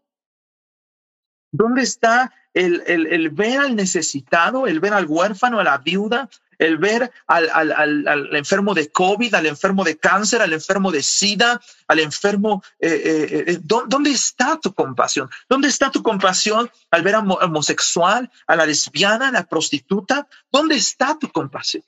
¿Dónde 1.57 1.83
está 1.83 2.33
el, 2.53 2.83
el, 2.87 3.31
ver 3.31 3.61
al 3.61 3.77
necesitado, 3.77 4.67
el 4.67 4.81
ver 4.81 4.93
al 4.93 5.07
huérfano, 5.07 5.61
a 5.61 5.65
la 5.65 5.79
viuda, 5.79 6.29
el 6.59 6.79
ver 6.79 7.13
al, 7.29 7.49
al, 7.49 8.09
al, 8.09 8.35
enfermo 8.35 8.75
de 8.75 8.91
COVID, 8.91 9.33
al 9.35 9.47
enfermo 9.47 9.85
de 9.85 9.97
cáncer, 9.97 10.43
al 10.43 10.53
enfermo 10.53 10.91
de 10.91 11.01
SIDA, 11.05 11.61
al 11.87 12.01
enfermo... 12.01 12.61
Eh, 12.81 12.89
eh, 12.89 13.45
eh, 13.53 13.59
¿Dónde 13.63 14.11
está 14.11 14.59
tu 14.59 14.75
compasión? 14.75 15.31
¿Dónde 15.49 15.69
está 15.69 15.93
tu 15.93 16.03
compasión 16.03 16.69
al 16.91 17.03
ver 17.03 17.15
al 17.15 17.31
homosexual, 17.31 18.29
a 18.49 18.57
la 18.57 18.67
lesbiana, 18.67 19.29
a 19.29 19.33
la 19.33 19.45
prostituta? 19.45 20.27
¿Dónde 20.51 20.75
está 20.75 21.17
tu 21.17 21.31
compasión? 21.31 21.85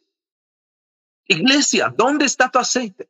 Iglesia, 1.27 1.93
¿dónde 1.97 2.25
está 2.25 2.49
tu 2.49 2.61
aceite? 2.61 3.09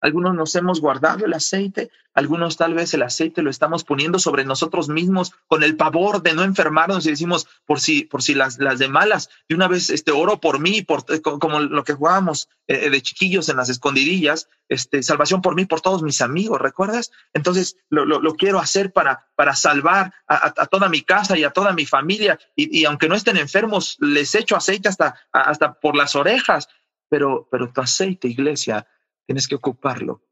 Algunos 0.00 0.34
nos 0.34 0.54
hemos 0.54 0.80
guardado 0.80 1.24
el 1.24 1.32
aceite, 1.32 1.90
algunos 2.12 2.56
tal 2.56 2.74
vez 2.74 2.94
el 2.94 3.02
aceite 3.02 3.42
lo 3.42 3.50
estamos 3.50 3.84
poniendo 3.84 4.18
sobre 4.18 4.44
nosotros 4.44 4.88
mismos 4.88 5.32
con 5.46 5.62
el 5.62 5.76
pavor 5.76 6.22
de 6.22 6.34
no 6.34 6.44
enfermarnos 6.44 7.06
y 7.06 7.10
decimos, 7.10 7.46
por 7.66 7.80
si, 7.80 8.04
por 8.04 8.22
si 8.22 8.34
las, 8.34 8.58
las 8.58 8.78
de 8.78 8.88
malas, 8.88 9.28
de 9.48 9.54
una 9.54 9.68
vez 9.68 9.90
este 9.90 10.12
oro 10.12 10.40
por 10.40 10.60
mí, 10.60 10.82
por, 10.82 11.04
eh, 11.08 11.20
como 11.20 11.60
lo 11.60 11.84
que 11.84 11.94
jugábamos 11.94 12.48
eh, 12.66 12.88
de 12.90 13.02
chiquillos 13.02 13.48
en 13.48 13.56
las 13.56 13.68
escondidillas, 13.68 14.48
este, 14.68 15.02
salvación 15.02 15.42
por 15.42 15.54
mí, 15.54 15.66
por 15.66 15.80
todos 15.80 16.02
mis 16.02 16.20
amigos, 16.20 16.60
¿recuerdas? 16.60 17.10
Entonces 17.32 17.76
lo, 17.88 18.04
lo, 18.04 18.34
quiero 18.34 18.58
hacer 18.58 18.92
para, 18.92 19.28
para 19.34 19.54
salvar 19.54 20.12
a, 20.26 20.54
a, 20.56 20.66
toda 20.66 20.88
mi 20.88 21.02
casa 21.02 21.38
y 21.38 21.44
a 21.44 21.50
toda 21.50 21.72
mi 21.72 21.86
familia 21.86 22.38
y, 22.54 22.80
y 22.80 22.84
aunque 22.84 23.08
no 23.08 23.14
estén 23.14 23.36
enfermos, 23.36 23.96
les 24.00 24.34
echo 24.34 24.56
aceite 24.56 24.88
hasta, 24.88 25.14
hasta 25.32 25.74
por 25.74 25.96
las 25.96 26.16
orejas, 26.16 26.68
pero, 27.08 27.48
pero 27.50 27.72
tu 27.72 27.80
aceite, 27.80 28.28
iglesia, 28.28 28.86
Tienes 29.26 29.48
que 29.48 29.56
ocuparlo 29.56 30.22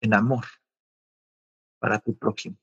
en 0.00 0.14
amor 0.14 0.44
para 1.78 1.98
tu 1.98 2.16
prójimo. 2.16 2.56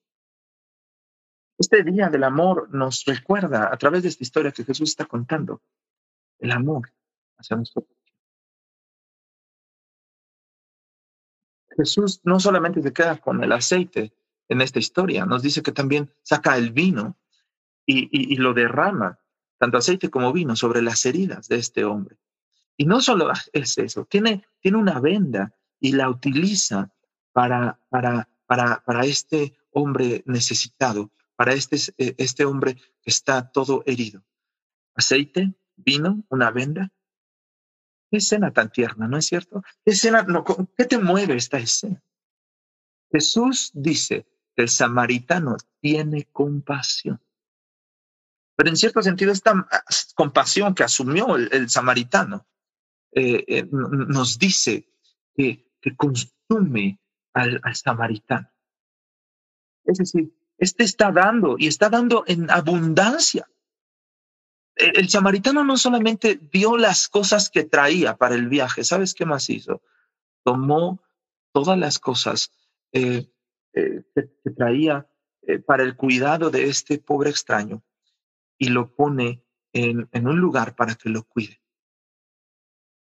Este 1.58 1.84
día 1.84 2.10
del 2.10 2.24
amor 2.24 2.70
nos 2.74 3.04
recuerda 3.06 3.74
a 3.74 3.78
través 3.78 4.04
de 4.04 4.10
esta 4.10 4.24
historia 4.24 4.52
que 4.52 4.64
Jesús 4.64 4.90
está 4.90 5.06
contando 5.06 5.62
el 6.40 6.52
amor 6.52 6.92
hacia 7.38 7.58
nuestro 7.58 7.82
prójimo. 7.82 7.98
Jesús 11.76 12.22
no 12.24 12.40
solamente 12.40 12.82
se 12.82 12.94
queda 12.94 13.18
con 13.18 13.44
el 13.44 13.52
aceite 13.52 14.14
en 14.50 14.62
esta 14.62 14.80
historia, 14.80 15.26
nos 15.26 15.42
dice 15.42 15.62
que 15.62 15.72
también 15.72 16.12
saca 16.24 16.58
el 16.58 16.72
vino 16.72 17.18
y, 17.86 18.36
lo 18.36 18.54
derrama, 18.54 19.20
tanto 19.58 19.78
aceite 19.78 20.10
como 20.10 20.34
vino, 20.34 20.56
sobre 20.56 20.82
las 20.82 21.06
heridas 21.06 21.48
de 21.48 21.58
este 21.58 21.86
hombre. 21.86 22.18
Y 22.78 22.86
no 22.86 23.02
solo 23.02 23.32
es 23.54 23.78
eso, 23.78 24.06
tiene, 24.06 24.46
tiene 24.62 24.78
una 24.78 25.00
venda 25.00 25.54
y 25.80 25.92
la 25.94 26.10
utiliza 26.10 26.92
para, 27.34 27.80
para, 27.90 28.30
para, 28.46 28.84
para 28.84 29.06
este 29.06 29.58
hombre 29.72 30.24
necesitado, 30.26 31.12
para 31.36 31.54
este, 31.54 31.78
este 31.98 32.46
hombre 32.46 32.76
que 32.76 33.10
está 33.10 33.52
todo 33.52 33.84
herido. 33.86 34.24
Aceite, 34.96 35.54
vino, 35.76 36.24
una 36.30 36.52
venda. 36.52 36.92
Qué 38.10 38.18
escena 38.18 38.52
tan 38.52 38.72
tierna, 38.72 39.08
¿no 39.08 39.18
es 39.18 39.26
cierto? 39.26 39.62
¿Qué, 39.84 39.92
escena, 39.92 40.26
¿qué 40.76 40.86
te 40.86 40.98
mueve 40.98 41.36
esta 41.36 41.58
escena? 41.58 42.02
Jesús 43.12 43.72
dice 43.74 44.26
que 44.56 44.64
el 44.64 44.70
samaritano 44.70 45.58
tiene 45.80 46.26
compasión. 46.32 47.22
Pero 48.56 48.70
en 48.70 48.78
cierto 48.78 49.04
sentido, 49.04 49.32
esta 49.32 49.52
ah, 49.52 49.84
compasión 50.16 50.74
que 50.74 50.84
asumió 50.84 51.36
el 51.36 51.70
samaritano 51.70 52.48
eh, 53.12 53.44
eh, 53.48 53.68
nos 53.72 54.38
dice 54.38 54.90
que, 55.36 55.66
consume 55.96 57.00
al, 57.34 57.62
samaritano. 57.74 58.50
Es 59.86 60.00
decir, 60.00 60.34
este 60.58 60.84
está 60.84 61.12
dando 61.12 61.56
y 61.58 61.68
está 61.68 61.90
dando 61.90 62.26
en 62.28 62.52
abundancia. 62.52 63.50
El, 64.76 65.10
samaritano 65.10 65.64
no 65.64 65.78
solamente 65.78 66.40
dio 66.52 66.78
las 66.78 67.08
cosas 67.08 67.50
que 67.50 67.64
traía 67.64 68.18
para 68.18 68.36
el 68.36 68.50
viaje, 68.50 68.84
¿sabes 68.84 69.14
qué 69.14 69.26
más 69.26 69.50
hizo? 69.50 69.82
Tomó 70.44 71.02
todas 71.54 71.78
las 71.78 72.00
cosas 72.00 72.52
eh, 72.92 73.32
que, 73.74 74.52
traía 74.56 75.08
para 75.66 75.84
el 75.84 75.96
cuidado 75.96 76.50
de 76.50 76.66
este 76.66 76.98
pobre 76.98 77.30
extraño 77.30 77.82
y 78.58 78.70
lo 78.70 78.94
pone 78.94 79.44
en 79.72 80.28
un 80.28 80.40
lugar 80.40 80.76
para 80.76 80.96
que 80.96 81.10
lo 81.10 81.24
cuide 81.24 81.62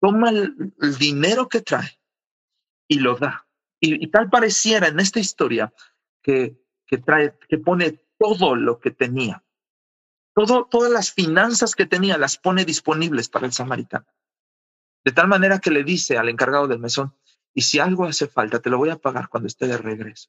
toma 0.05 0.29
el, 0.29 0.75
dinero 0.99 1.49
que 1.49 1.63
trae 1.63 1.99
y 2.87 2.99
lo 2.99 3.17
da. 3.17 3.47
Y, 3.81 4.07
tal 4.09 4.29
pareciera 4.29 4.89
en 4.89 5.01
esta 5.01 5.19
historia 5.19 5.73
que, 6.23 6.59
que, 6.87 6.99
trae, 6.99 7.39
que 7.49 7.57
pone 7.57 8.03
todo 8.19 8.55
lo 8.55 8.81
que 8.81 8.91
tenía 8.91 9.43
todo, 10.35 10.67
todas 10.67 10.91
las 10.91 11.13
finanzas 11.13 11.75
que 11.75 11.87
tenía 11.87 12.19
las 12.19 12.37
pone 12.37 12.65
disponibles 12.65 13.29
para 13.29 13.47
el 13.47 13.53
samaritano. 13.53 14.07
De 15.05 15.13
tal 15.13 15.29
manera 15.29 15.61
que 15.61 15.71
le 15.71 15.85
dice 15.85 16.19
al 16.19 16.29
encargado 16.29 16.67
del 16.67 16.81
mesón, 16.81 17.15
y 17.55 17.63
si 17.63 17.79
algo 17.79 18.05
hace 18.05 18.27
falta, 18.27 18.61
te 18.61 18.69
lo 18.69 18.79
voy 18.79 18.91
a 18.91 18.99
pagar 18.99 19.29
cuando 19.29 19.47
esté 19.47 19.69
de 19.69 19.79
regreso. 19.79 20.29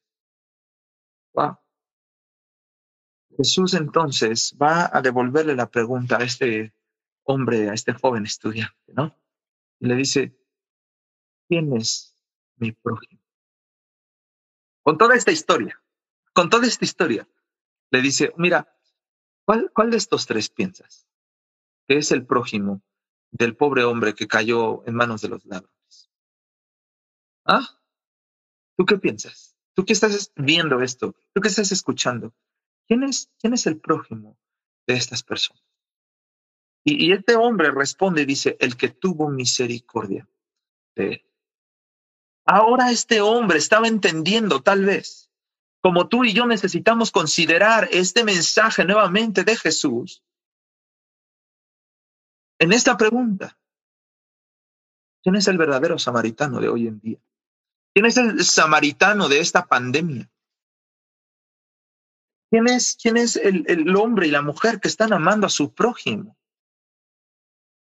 Jesús 3.36 3.74
entonces 3.74 4.56
va 4.62 4.88
a 4.90 5.02
devolverle 5.02 5.54
la 5.54 5.68
pregunta 5.68 6.16
a 6.18 6.24
este 6.24 6.72
hombre, 7.24 7.68
a 7.68 7.74
este 7.74 7.92
joven 7.92 8.24
estudiante, 8.24 8.92
¿no? 8.94 9.14
Y 9.80 9.86
le 9.86 9.96
dice, 9.96 10.38
¿quién 11.48 11.76
es 11.76 12.16
mi 12.56 12.72
prójimo? 12.72 13.20
Con 14.82 14.98
toda 14.98 15.16
esta 15.16 15.32
historia, 15.32 15.82
con 16.32 16.48
toda 16.48 16.66
esta 16.66 16.84
historia, 16.84 17.28
le 17.90 18.00
dice, 18.00 18.32
mira, 18.36 18.72
¿cuál, 19.44 19.70
cuál 19.74 19.90
de 19.90 19.96
estos 19.96 20.26
tres 20.26 20.48
piensas? 20.48 21.06
Que 21.86 21.98
es 21.98 22.12
el 22.12 22.26
prójimo 22.26 22.82
del 23.30 23.56
pobre 23.56 23.84
hombre 23.84 24.14
que 24.14 24.28
cayó 24.28 24.86
en 24.86 24.94
manos 24.94 25.20
de 25.20 25.28
los 25.28 25.44
ladrones. 25.44 26.10
¿Ah? 27.44 27.80
¿Tú 28.76 28.84
qué 28.84 28.98
piensas? 28.98 29.56
¿Tú 29.74 29.84
qué 29.84 29.92
estás 29.92 30.32
viendo 30.36 30.80
esto? 30.80 31.14
¿Tú 31.34 31.40
qué 31.40 31.48
estás 31.48 31.70
escuchando? 31.72 32.34
¿Quién 32.86 33.02
es, 33.02 33.30
quién 33.38 33.52
es 33.52 33.66
el 33.66 33.80
prójimo 33.80 34.38
de 34.86 34.94
estas 34.94 35.22
personas? 35.22 35.65
Y, 36.88 37.10
este 37.10 37.34
hombre 37.34 37.72
responde 37.72 38.22
y 38.22 38.26
dice, 38.26 38.56
el 38.60 38.76
que 38.76 38.88
tuvo 38.88 39.28
misericordia 39.28 40.28
de 40.94 41.14
él. 41.14 41.24
Ahora 42.44 42.92
este 42.92 43.20
hombre 43.20 43.58
estaba 43.58 43.88
entendiendo 43.88 44.62
tal 44.62 44.84
vez, 44.84 45.28
como 45.82 46.06
tú 46.06 46.24
y 46.24 46.32
yo 46.32 46.46
necesitamos 46.46 47.10
considerar 47.10 47.88
este 47.90 48.22
mensaje 48.22 48.84
nuevamente 48.84 49.42
de 49.42 49.56
Jesús, 49.56 50.22
en 52.60 52.72
esta 52.72 52.96
pregunta. 52.96 53.58
¿Quién 55.24 55.34
es 55.34 55.48
el 55.48 55.58
verdadero 55.58 55.98
samaritano 55.98 56.60
de 56.60 56.68
hoy 56.68 56.86
en 56.86 57.00
día? 57.00 57.18
¿Quién 57.92 58.06
es 58.06 58.16
el 58.16 58.44
samaritano 58.44 59.28
de 59.28 59.40
esta 59.40 59.66
pandemia? 59.66 60.30
¿Quién 62.48 62.68
es, 62.68 62.96
quién 63.02 63.16
es 63.16 63.34
el, 63.34 63.64
el 63.66 63.96
hombre 63.96 64.28
y 64.28 64.30
la 64.30 64.42
mujer 64.42 64.78
que 64.78 64.86
están 64.86 65.12
amando 65.12 65.48
a 65.48 65.50
su 65.50 65.74
prójimo? 65.74 66.36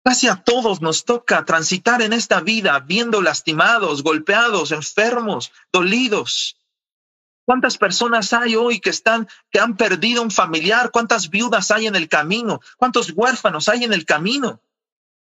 Casi 0.08 0.26
a 0.26 0.36
todos 0.36 0.80
nos 0.80 1.04
toca 1.04 1.44
transitar 1.44 2.00
en 2.00 2.14
esta 2.14 2.40
vida 2.40 2.80
viendo 2.80 3.20
lastimados, 3.20 4.02
golpeados, 4.02 4.72
enfermos, 4.72 5.52
dolidos. 5.70 6.56
¿Cuántas 7.44 7.76
personas 7.76 8.32
hay 8.32 8.56
hoy 8.56 8.80
que 8.80 8.88
están, 8.88 9.28
que 9.50 9.60
han 9.60 9.76
perdido 9.76 10.22
un 10.22 10.30
familiar? 10.30 10.90
¿Cuántas 10.92 11.28
viudas 11.28 11.70
hay 11.70 11.88
en 11.88 11.94
el 11.94 12.08
camino? 12.08 12.62
¿Cuántos 12.78 13.12
huérfanos 13.14 13.68
hay 13.68 13.84
en 13.84 13.92
el 13.92 14.06
camino? 14.06 14.62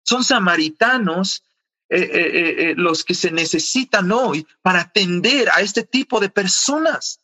Son 0.05 0.23
samaritanos 0.23 1.43
eh, 1.89 1.99
eh, 1.99 2.55
eh, 2.59 2.75
los 2.77 3.03
que 3.03 3.15
se 3.15 3.31
necesitan 3.31 4.13
hoy 4.13 4.47
para 4.61 4.81
atender 4.81 5.49
a 5.49 5.63
este 5.63 5.85
tipo 5.85 6.21
de 6.21 6.29
personas. 6.29 7.21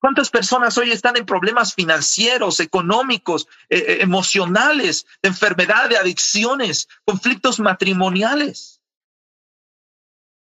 ¿Cuántas 0.00 0.30
personas 0.30 0.78
hoy 0.78 0.90
están 0.90 1.18
en 1.18 1.26
problemas 1.26 1.74
financieros, 1.74 2.58
económicos, 2.60 3.46
eh, 3.68 3.76
eh, 3.76 3.98
emocionales, 4.00 5.06
de 5.22 5.28
enfermedad, 5.28 5.90
de 5.90 5.98
adicciones, 5.98 6.88
conflictos 7.04 7.60
matrimoniales? 7.60 8.80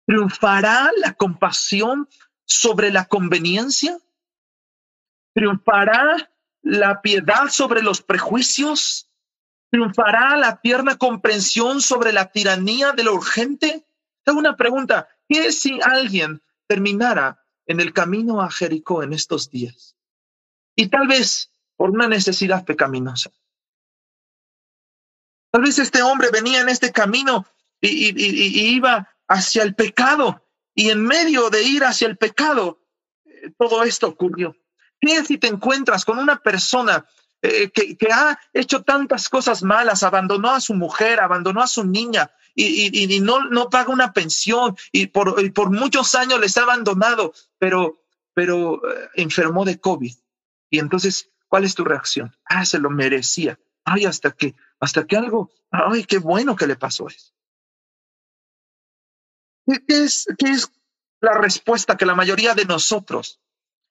¿Triunfará 0.06 0.92
la 0.98 1.14
compasión 1.14 2.08
sobre 2.44 2.92
la 2.92 3.06
conveniencia? 3.06 3.98
¿Triunfará 5.34 6.30
la 6.62 7.02
piedad 7.02 7.48
sobre 7.48 7.82
los 7.82 8.02
prejuicios? 8.02 9.10
¿Triunfará 9.72 10.36
la 10.36 10.60
tierna 10.60 10.96
comprensión 10.96 11.80
sobre 11.80 12.12
la 12.12 12.30
tiranía 12.30 12.92
de 12.92 13.02
lo 13.02 13.14
urgente? 13.14 13.84
Tengo 14.24 14.38
una 14.38 14.56
pregunta. 14.56 15.08
¿Qué 15.28 15.50
si 15.50 15.80
alguien 15.82 16.40
terminara 16.68 17.39
en 17.70 17.78
el 17.78 17.92
camino 17.92 18.42
a 18.42 18.50
Jericó 18.50 19.04
en 19.04 19.12
estos 19.12 19.48
días. 19.48 19.96
Y 20.74 20.88
tal 20.88 21.06
vez 21.06 21.52
por 21.76 21.90
una 21.90 22.08
necesidad 22.08 22.64
pecaminosa. 22.64 23.30
Tal 25.52 25.62
vez 25.62 25.78
este 25.78 26.02
hombre 26.02 26.30
venía 26.32 26.62
en 26.62 26.68
este 26.68 26.90
camino 26.90 27.46
y, 27.80 28.74
iba 28.74 29.08
hacia 29.28 29.62
el 29.62 29.76
pecado. 29.76 30.44
Y 30.74 30.90
en 30.90 31.04
medio 31.04 31.48
de 31.48 31.62
ir 31.62 31.84
hacia 31.84 32.08
el 32.08 32.16
pecado, 32.16 32.82
eh, 33.24 33.52
todo 33.56 33.84
esto 33.84 34.08
ocurrió. 34.08 34.56
¿Qué 35.00 35.24
si 35.24 35.38
te 35.38 35.46
encuentras 35.46 36.04
con 36.04 36.18
una 36.18 36.42
persona 36.42 37.06
eh, 37.40 37.70
que, 37.70 37.96
que, 37.96 38.12
ha 38.12 38.36
hecho 38.52 38.82
tantas 38.82 39.28
cosas 39.28 39.62
malas, 39.62 40.02
abandonó 40.02 40.50
a 40.50 40.60
su 40.60 40.74
mujer, 40.74 41.20
abandonó 41.20 41.62
a 41.62 41.68
su 41.68 41.84
niña, 41.84 42.32
y, 42.54 43.20
no, 43.20 43.44
no 43.48 43.70
paga 43.70 43.90
una 43.90 44.12
pensión 44.12 44.76
y 44.92 45.06
por, 45.06 45.52
por 45.52 45.70
muchos 45.70 46.14
años 46.14 46.40
les 46.40 46.56
ha 46.56 46.62
abandonado, 46.62 47.32
pero, 47.58 48.02
pero 48.34 48.76
eh, 48.76 49.08
enfermó 49.14 49.64
de 49.64 49.80
COVID. 49.80 50.14
Y 50.70 50.78
entonces, 50.78 51.30
¿cuál 51.48 51.64
es 51.64 51.74
tu 51.74 51.84
reacción? 51.84 52.36
Ah, 52.44 52.64
se 52.64 52.78
lo 52.78 52.90
merecía. 52.90 53.58
Ay, 53.84 54.04
hasta 54.04 54.30
que, 54.32 54.54
hasta 54.78 55.06
que 55.06 55.16
algo, 55.16 55.50
ay, 55.70 56.04
qué 56.04 56.18
bueno 56.18 56.56
que 56.56 56.66
le 56.66 56.76
pasó 56.76 57.08
eso. 57.08 57.32
¿Qué, 59.66 60.04
es, 60.04 60.26
¿Qué 60.38 60.50
es 60.50 60.70
la 61.20 61.34
respuesta 61.34 61.96
que 61.96 62.06
la 62.06 62.14
mayoría 62.14 62.54
de 62.54 62.64
nosotros 62.64 63.40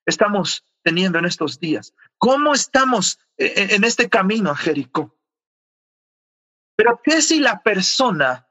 estamos 0.06 0.66
teniendo 0.84 1.20
en 1.20 1.26
estos 1.26 1.60
días? 1.60 1.94
¿Cómo 2.18 2.54
estamos 2.54 3.20
eh, 3.38 3.68
en, 3.72 3.84
este 3.84 4.10
camino 4.10 4.52
a 4.52 4.56
Jericó? 4.56 5.16
Pero 6.76 7.02
¿qué 7.04 7.22
si 7.22 7.40
la 7.40 7.62
persona 7.62 8.49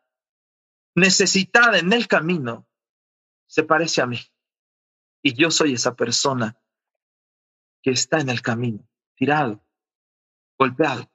necesitada 0.98 1.78
en 1.78 1.92
el 1.92 2.06
camino 2.06 2.66
se 3.46 3.62
parece 3.62 4.02
a 4.02 4.06
mí. 4.06 4.20
Y 5.22 5.34
yo 5.34 5.50
soy 5.50 5.74
esa 5.74 5.94
persona 5.94 6.56
que 7.82 7.90
está 7.90 8.20
en 8.20 8.28
el 8.28 8.42
camino, 8.42 8.86
tirado, 9.16 9.64
golpeado. 10.58 11.10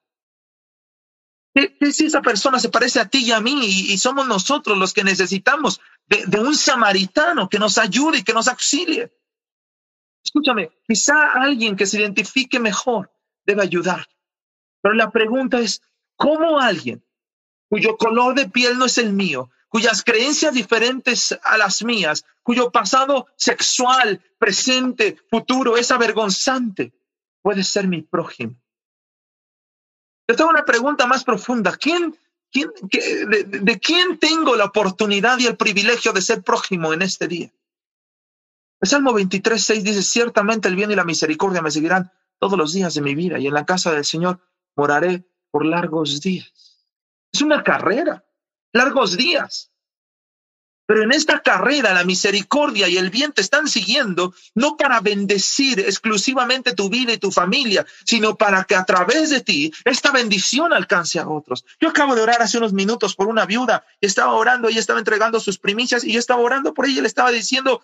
¿Qué, 1.54 1.78
si 1.92 2.06
esa 2.06 2.22
persona 2.22 2.60
se 2.60 2.70
parece 2.70 3.00
a 3.00 3.08
ti 3.08 3.26
y 3.26 3.32
a 3.32 3.40
mí 3.40 3.66
y, 3.66 3.98
somos 4.00 4.28
nosotros 4.28 4.78
los 4.78 4.92
que 4.92 5.04
necesitamos 5.04 5.80
de, 6.08 6.26
de, 6.26 6.40
un 6.40 6.56
samaritano 6.56 7.48
que 7.48 7.60
nos 7.60 7.78
ayude 7.78 8.20
y 8.20 8.24
que 8.24 8.34
nos 8.34 8.48
auxilie? 8.48 9.14
Escúchame, 10.24 10.72
quizá 10.88 11.34
alguien 11.34 11.76
que 11.76 11.86
se 11.86 12.00
identifique 12.00 12.60
mejor 12.60 13.12
debe 13.46 13.62
ayudar. 13.62 14.08
Pero 14.82 14.96
la 14.96 15.12
pregunta 15.12 15.60
es, 15.60 15.82
¿cómo 16.16 16.60
alguien 16.60 17.06
cuyo 17.70 17.98
color 17.98 18.36
de 18.36 18.50
piel 18.50 18.78
no 18.78 18.86
es 18.86 18.98
el 18.98 19.14
mío, 19.14 19.50
cuyas 19.74 20.04
creencias 20.04 20.54
diferentes 20.54 21.36
a 21.44 21.58
las 21.58 21.84
mías, 21.84 22.24
cuyo 22.44 22.70
pasado 22.70 23.26
sexual, 23.36 24.22
presente, 24.38 25.18
futuro 25.32 25.78
es 25.78 25.90
avergonzante, 25.90 26.94
puede 27.42 27.64
ser 27.64 27.88
mi 27.88 28.04
prójimo. 28.04 28.54
Yo 30.28 30.36
tengo 30.36 30.52
una 30.52 30.64
pregunta 30.64 31.08
más 31.08 31.24
profunda. 31.24 31.76
¿Quién, 31.76 32.16
quién, 32.52 32.70
de, 32.92 33.46
de, 33.46 33.80
quién 33.80 34.20
tengo 34.20 34.56
la 34.56 34.66
oportunidad 34.66 35.40
y 35.40 35.48
el 35.48 35.58
privilegio 35.58 36.14
de 36.14 36.22
ser 36.22 36.44
prójimo 36.44 36.94
en 36.94 37.02
este 37.02 37.28
día? 37.28 37.52
El 38.80 38.88
Salmo 38.88 39.12
23, 39.12 39.60
6 39.60 39.84
dice, 39.84 40.04
ciertamente 40.04 40.68
el 40.68 40.76
bien 40.76 40.92
y 40.92 40.96
la 40.96 41.04
misericordia 41.04 41.64
me 41.64 41.72
seguirán 41.72 42.12
todos 42.38 42.60
los 42.60 42.74
días 42.74 42.94
de 42.94 43.02
mi 43.02 43.16
vida 43.16 43.40
y 43.40 43.48
en 43.48 43.56
la 43.56 43.66
casa 43.66 43.92
del 43.92 44.06
Señor 44.06 44.40
moraré 44.76 45.26
por 45.50 45.66
largos 45.66 46.22
días. 46.22 46.86
Es 47.32 47.42
una 47.42 47.64
carrera 47.64 48.24
largos 48.74 49.16
días. 49.16 49.70
Pero 50.86 51.04
en 51.04 51.14
esta 51.14 51.42
carrera 51.42 51.94
la 51.94 52.04
misericordia 52.04 52.90
y 52.90 52.98
el 52.98 53.10
bien 53.10 53.32
te 53.32 53.42
están 53.42 53.70
siguiendo 53.70 54.34
no 54.54 54.76
para 54.76 55.00
bendecir 55.00 55.80
exclusivamente 55.80 56.74
tu 56.74 56.90
vida 56.90 57.14
y 57.14 57.18
tu 57.18 57.32
familia, 57.32 57.86
sino 58.06 58.36
para 58.36 58.66
que 58.66 58.76
a 58.76 58.84
través 58.84 59.30
de 59.30 59.40
ti 59.40 59.72
esta 59.86 60.12
bendición 60.12 60.74
alcance 60.74 61.20
a 61.20 61.30
otros. 61.30 61.64
Yo 61.80 61.88
acabo 61.88 62.16
de 62.16 62.22
orar 62.22 62.42
hace 62.42 62.58
unos 62.58 62.74
minutos 62.74 63.16
por 63.16 63.28
una 63.28 63.46
viuda, 63.46 63.86
estaba 64.02 64.34
orando, 64.34 64.68
ella 64.68 64.82
estaba 64.82 65.00
entregando 65.00 65.40
sus 65.40 65.58
primicias 65.58 66.04
y 66.04 66.12
yo 66.12 66.20
estaba 66.20 66.42
orando 66.42 66.74
por 66.74 66.86
ella 66.86 67.00
y 67.00 67.02
le 67.02 67.08
estaba 67.08 67.32
diciendo 67.32 67.82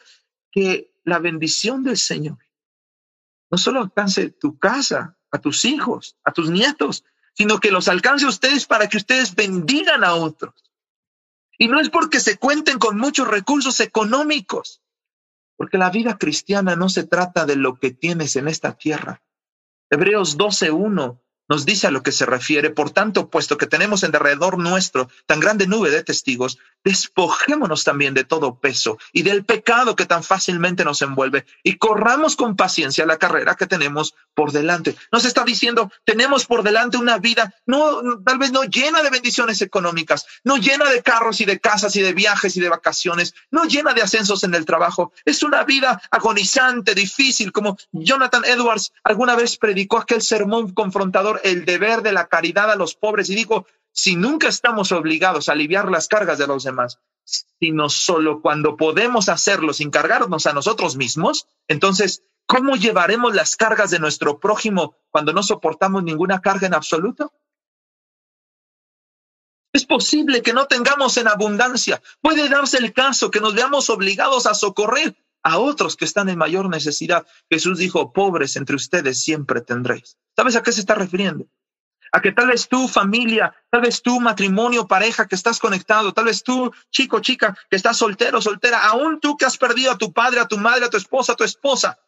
que 0.52 0.92
la 1.06 1.20
bendición 1.20 1.84
del 1.84 1.98
Señor 1.98 2.38
no 3.50 3.58
solo 3.58 3.82
alcance 3.82 4.30
tu 4.30 4.58
casa, 4.60 5.18
a 5.32 5.40
tus 5.40 5.66
hijos, 5.66 6.18
a 6.24 6.32
tus 6.32 6.50
nietos, 6.50 7.04
sino 7.34 7.60
que 7.60 7.72
los 7.72 7.88
alcance 7.88 8.26
a 8.26 8.30
ustedes 8.30 8.66
para 8.66 8.88
que 8.88 8.98
ustedes 8.98 9.36
bendigan 9.36 10.04
a 10.04 10.16
otros. 10.16 10.54
Y 11.62 11.68
no 11.68 11.80
es 11.80 11.90
porque 11.90 12.22
se 12.22 12.38
cuenten 12.38 12.80
con 12.80 12.98
muchos 12.98 13.28
recursos 13.28 13.82
económicos, 13.82 14.82
porque 15.58 15.78
la 15.78 15.90
vida 15.90 16.18
cristiana 16.18 16.78
no 16.78 16.88
se 16.88 17.04
trata 17.04 17.46
de 17.46 17.58
lo 17.58 17.76
que 17.76 17.92
tienes 17.92 18.38
en 18.38 18.48
esta 18.48 18.78
tierra. 18.78 19.22
Hebreos 19.92 20.38
12.1 20.38 21.20
nos 21.50 21.66
dice 21.66 21.88
a 21.88 21.92
lo 21.92 22.02
que 22.02 22.14
se 22.14 22.26
refiere. 22.26 22.70
Por 22.70 22.92
tanto, 22.92 23.30
puesto 23.30 23.58
que 23.58 23.68
tenemos 23.68 24.04
en 24.04 24.12
derredor 24.12 24.58
nuestro 24.58 25.10
tan 25.26 25.42
grande 25.42 25.68
nube 25.68 25.90
de 25.90 26.04
testigos, 26.04 26.60
despojémonos 26.84 27.84
también 27.84 28.14
de 28.14 28.24
todo 28.24 28.60
peso 28.60 28.98
y 29.12 29.24
del 29.24 29.46
pecado 29.46 29.96
que 29.96 30.06
tan 30.06 30.24
fácilmente 30.24 30.84
nos 30.86 31.02
envuelve 31.02 31.46
y 31.64 31.78
corramos 31.78 32.36
con 32.36 32.56
paciencia 32.56 33.06
la 33.06 33.18
carrera 33.18 33.56
que 33.56 33.68
tenemos 33.68 34.16
por 34.34 34.52
delante. 34.52 34.96
Nos 35.12 35.26
está 35.26 35.44
diciendo, 35.44 35.92
tenemos 36.06 36.46
por 36.46 36.64
delante 36.64 36.98
una 36.98 37.18
vida, 37.18 37.54
no, 37.66 38.22
tal 38.26 38.38
vez 38.38 38.52
no 38.52 38.64
llena 38.64 39.02
de 39.04 39.10
bendiciones 39.10 39.62
económicas, 39.62 40.26
no 40.44 40.58
llena 40.58 40.90
de 40.90 41.02
carros 41.04 41.42
y 41.42 41.46
de 41.46 41.60
casas 41.60 41.96
y 41.96 42.02
de 42.02 42.14
viajes 42.14 42.56
y 42.56 42.60
de 42.62 42.70
vacaciones, 42.70 43.34
no 43.52 43.66
llena 43.66 43.94
de 43.94 44.02
ascensos 44.02 44.44
en 44.44 44.56
el 44.56 44.66
trabajo. 44.66 45.12
Es 45.26 45.44
una 45.44 45.64
vida 45.64 46.02
agonizante, 46.12 46.96
difícil, 46.96 47.52
como 47.52 47.78
Jonathan 47.92 48.46
Edwards 48.46 48.94
alguna 49.04 49.36
vez 49.36 49.58
predicó 49.58 49.98
aquel 49.98 50.22
sermón 50.22 50.74
confrontador, 50.74 51.42
el 51.44 51.66
deber 51.66 52.02
de 52.02 52.14
la 52.14 52.28
caridad 52.28 52.72
a 52.72 52.76
los 52.76 52.96
pobres 52.96 53.30
y 53.30 53.36
dijo, 53.36 53.66
si 54.00 54.16
nunca 54.16 54.48
estamos 54.48 54.94
obligados 54.94 55.50
a 55.50 55.52
aliviar 55.52 55.92
las 55.92 56.08
cargas 56.08 56.38
de 56.38 56.48
los 56.48 56.64
demás, 56.64 57.00
sino 57.26 57.90
solo 57.90 58.42
cuando 58.42 58.78
podemos 58.78 59.28
hacerlo 59.28 59.74
sin 59.74 59.92
cargarnos 59.92 60.48
a 60.48 60.54
nosotros 60.54 60.96
mismos, 60.96 61.48
entonces, 61.68 62.24
¿cómo 62.46 62.78
llevaremos 62.78 63.36
las 63.36 63.58
cargas 63.58 63.92
de 63.92 64.00
nuestro 64.00 64.40
prójimo 64.40 64.96
cuando 65.10 65.34
no 65.34 65.44
soportamos 65.44 66.04
ninguna 66.04 66.40
carga 66.40 66.68
en 66.68 66.76
absoluto? 66.76 67.34
Es 69.74 69.86
posible 69.86 70.42
que 70.42 70.54
no 70.54 70.66
tengamos 70.66 71.18
en 71.18 71.28
abundancia. 71.28 72.02
Puede 72.22 72.48
darse 72.48 72.78
el 72.78 72.94
caso 72.94 73.30
que 73.30 73.42
nos 73.42 73.54
veamos 73.54 73.90
obligados 73.90 74.46
a 74.46 74.54
socorrer 74.54 75.18
a 75.44 75.60
otros 75.60 75.98
que 75.98 76.06
están 76.06 76.30
en 76.30 76.38
mayor 76.38 76.70
necesidad. 76.70 77.28
Jesús 77.50 77.78
dijo, 77.78 78.14
pobres 78.14 78.56
entre 78.56 78.78
ustedes 78.78 79.22
siempre 79.22 79.60
tendréis. 79.60 80.18
¿Sabes 80.38 80.56
a 80.56 80.64
qué 80.64 80.72
se 80.72 80.80
está 80.80 80.96
refiriendo? 80.96 81.48
A 82.12 82.22
que 82.22 82.32
tal 82.32 82.48
vez 82.48 82.68
tu 82.68 82.88
familia, 82.88 83.54
tal 83.70 83.82
vez 83.82 84.02
tu 84.02 84.20
matrimonio, 84.20 84.88
pareja 84.88 85.28
que 85.28 85.36
estás 85.36 85.60
conectado, 85.60 86.14
tal 86.14 86.26
vez 86.26 86.44
tú, 86.44 86.74
chico, 86.90 87.20
chica, 87.20 87.56
que 87.70 87.76
estás 87.76 87.98
soltero, 87.98 88.42
soltera, 88.42 88.80
aún 88.88 89.20
tú 89.20 89.38
que 89.38 89.46
has 89.46 89.58
perdido 89.58 89.92
a 89.92 89.98
tu 89.98 90.12
padre, 90.12 90.40
a 90.40 90.48
tu 90.48 90.58
madre, 90.58 90.86
a 90.86 90.90
tu 90.90 90.98
esposa, 90.98 91.34
a 91.34 91.36
tu 91.36 91.44
esposa. 91.44 92.00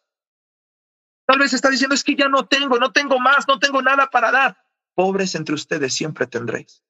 Tal 1.25 1.39
vez 1.39 1.53
está 1.53 1.69
diciendo, 1.69 1.95
es 1.95 2.03
que 2.03 2.15
ya 2.15 2.27
no 2.27 2.45
tengo, 2.47 2.77
no 2.77 2.91
tengo 2.91 3.19
más, 3.19 3.47
no 3.47 3.59
tengo 3.59 3.81
nada 3.81 4.07
para 4.07 4.31
dar. 4.31 4.57
Pobres 4.95 5.35
entre 5.35 5.55
ustedes 5.55 5.93
siempre 5.93 6.27
tendréis. 6.27 6.83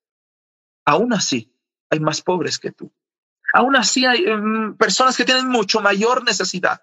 Aún 0.86 1.14
así, 1.14 1.54
hay 1.90 2.00
más 2.00 2.22
pobres 2.22 2.58
que 2.58 2.72
tú. 2.72 2.92
Aún 3.54 3.76
así 3.76 4.06
hay 4.06 4.24
em, 4.24 4.76
personas 4.78 5.18
que 5.18 5.26
tienen 5.26 5.48
mucho 5.48 5.82
mayor 5.82 6.24
necesidad. 6.24 6.82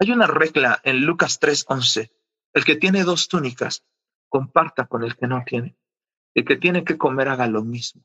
Hay 0.00 0.10
una 0.10 0.26
regla 0.26 0.80
en 0.82 1.06
Lucas 1.06 1.40
3:11. 1.40 2.10
El 2.52 2.64
que 2.64 2.76
tiene 2.76 3.04
dos 3.04 3.28
túnicas 3.28 3.84
comparta 4.28 4.86
con 4.86 5.04
el 5.04 5.16
que 5.16 5.26
no 5.26 5.42
tiene. 5.44 5.76
El 6.34 6.44
que 6.44 6.56
tiene 6.56 6.84
que 6.84 6.98
comer 6.98 7.28
haga 7.28 7.46
lo 7.46 7.62
mismo. 7.62 8.02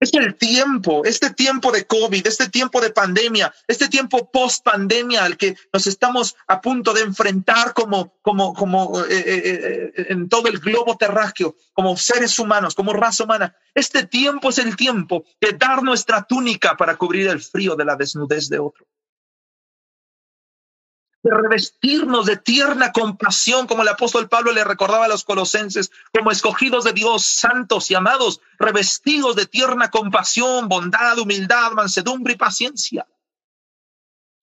Es 0.00 0.14
el 0.14 0.34
tiempo, 0.34 1.02
este 1.04 1.28
tiempo 1.34 1.70
de 1.70 1.86
COVID, 1.86 2.26
este 2.26 2.48
tiempo 2.48 2.80
de 2.80 2.88
pandemia, 2.88 3.52
este 3.68 3.86
tiempo 3.86 4.30
post 4.30 4.64
pandemia 4.64 5.22
al 5.22 5.36
que 5.36 5.54
nos 5.74 5.86
estamos 5.86 6.36
a 6.46 6.58
punto 6.58 6.94
de 6.94 7.02
enfrentar 7.02 7.74
como, 7.74 8.14
como, 8.22 8.54
como 8.54 8.98
eh, 9.04 9.06
eh, 9.10 9.92
eh, 9.94 10.06
en 10.08 10.30
todo 10.30 10.48
el 10.48 10.58
globo 10.58 10.96
terráqueo, 10.96 11.54
como 11.74 11.98
seres 11.98 12.38
humanos, 12.38 12.74
como 12.74 12.94
raza 12.94 13.24
humana. 13.24 13.54
Este 13.74 14.06
tiempo 14.06 14.48
es 14.48 14.56
el 14.56 14.74
tiempo 14.74 15.24
de 15.38 15.52
dar 15.52 15.82
nuestra 15.82 16.22
túnica 16.22 16.78
para 16.78 16.96
cubrir 16.96 17.28
el 17.28 17.42
frío 17.42 17.76
de 17.76 17.84
la 17.84 17.96
desnudez 17.96 18.48
de 18.48 18.58
otro 18.58 18.86
de 21.22 21.34
revestirnos 21.34 22.26
de 22.26 22.36
tierna 22.36 22.92
compasión, 22.92 23.66
como 23.66 23.82
el 23.82 23.88
apóstol 23.88 24.28
Pablo 24.28 24.52
le 24.52 24.64
recordaba 24.64 25.04
a 25.04 25.08
los 25.08 25.24
colosenses, 25.24 25.90
como 26.12 26.30
escogidos 26.30 26.84
de 26.84 26.92
Dios, 26.92 27.24
santos 27.24 27.90
y 27.90 27.94
amados, 27.94 28.40
revestidos 28.58 29.36
de 29.36 29.46
tierna 29.46 29.90
compasión, 29.90 30.68
bondad, 30.68 31.18
humildad, 31.18 31.72
mansedumbre 31.72 32.34
y 32.34 32.36
paciencia. 32.36 33.06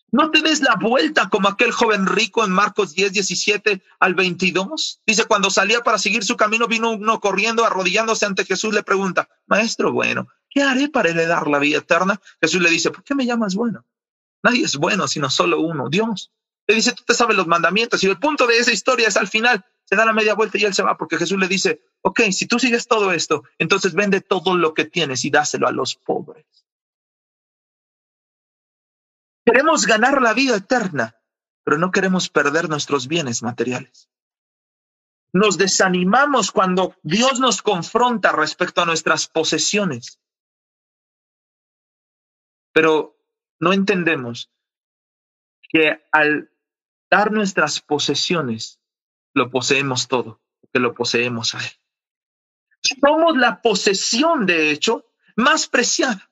No 0.09 0.31
te 0.31 0.41
des 0.41 0.61
la 0.61 0.75
vuelta 0.75 1.27
como 1.29 1.49
aquel 1.49 1.71
joven 1.71 2.05
rico 2.05 2.45
en 2.45 2.51
Marcos 2.51 2.93
10, 2.93 3.11
17 3.11 3.83
al 3.99 4.15
22. 4.15 5.01
Dice, 5.05 5.25
cuando 5.25 5.49
salía 5.49 5.81
para 5.81 5.97
seguir 5.97 6.23
su 6.23 6.37
camino, 6.37 6.67
vino 6.67 6.91
uno 6.91 7.19
corriendo, 7.19 7.65
arrodillándose 7.65 8.25
ante 8.25 8.45
Jesús, 8.45 8.73
le 8.73 8.83
pregunta, 8.83 9.27
Maestro 9.47 9.91
bueno, 9.91 10.27
¿qué 10.49 10.61
haré 10.61 10.87
para 10.87 11.09
heredar 11.09 11.47
la 11.47 11.59
vida 11.59 11.79
eterna? 11.79 12.21
Jesús 12.39 12.61
le 12.61 12.69
dice, 12.69 12.89
¿por 12.89 13.03
qué 13.03 13.15
me 13.15 13.25
llamas 13.25 13.55
bueno? 13.55 13.83
Nadie 14.43 14.63
es 14.63 14.77
bueno, 14.77 15.09
sino 15.09 15.29
solo 15.29 15.59
uno, 15.59 15.89
Dios. 15.89 16.31
Le 16.67 16.75
dice, 16.75 16.93
tú 16.93 17.03
te 17.03 17.13
sabes 17.13 17.37
los 17.37 17.47
mandamientos. 17.47 18.03
Y 18.03 18.07
el 18.07 18.19
punto 18.19 18.45
de 18.45 18.57
esa 18.57 18.71
historia 18.71 19.07
es 19.07 19.17
al 19.17 19.27
final, 19.27 19.65
se 19.85 19.95
da 19.95 20.05
la 20.05 20.13
media 20.13 20.35
vuelta 20.35 20.57
y 20.57 20.65
él 20.65 20.73
se 20.73 20.83
va 20.83 20.97
porque 20.97 21.17
Jesús 21.17 21.39
le 21.39 21.47
dice, 21.47 21.81
ok, 22.01 22.21
si 22.31 22.45
tú 22.45 22.59
sigues 22.59 22.87
todo 22.87 23.13
esto, 23.13 23.43
entonces 23.57 23.93
vende 23.93 24.19
todo 24.19 24.57
lo 24.57 24.73
que 24.73 24.85
tienes 24.85 25.23
y 25.23 25.29
dáselo 25.29 25.67
a 25.67 25.71
los 25.71 25.95
pobres. 25.95 26.45
Queremos 29.45 29.85
ganar 29.85 30.21
la 30.21 30.33
vida 30.33 30.57
eterna, 30.57 31.15
pero 31.63 31.77
no 31.77 31.91
queremos 31.91 32.27
perder 32.27 32.67
nuestros 32.67 33.07
bienes 33.07 33.43
materiales. 33.43 34.09
Nos 35.31 35.57
desanimamos 35.57 36.51
cuando 36.51 36.95
Dios 37.01 37.39
nos 37.39 37.61
confronta 37.61 38.33
respecto 38.33 38.81
a 38.81 38.85
nuestras 38.85 39.27
posesiones. 39.27 40.19
Pero 42.73 43.17
no 43.59 43.71
entendemos 43.71 44.51
que 45.69 46.05
al 46.11 46.51
dar 47.09 47.31
nuestras 47.31 47.81
posesiones, 47.81 48.79
lo 49.33 49.49
poseemos 49.49 50.07
todo, 50.07 50.41
que 50.73 50.79
lo 50.79 50.93
poseemos 50.93 51.55
a 51.55 51.59
Él. 51.59 51.71
Somos 52.81 53.37
la 53.37 53.61
posesión, 53.61 54.45
de 54.45 54.71
hecho, 54.71 55.05
más 55.35 55.67
preciada 55.67 56.29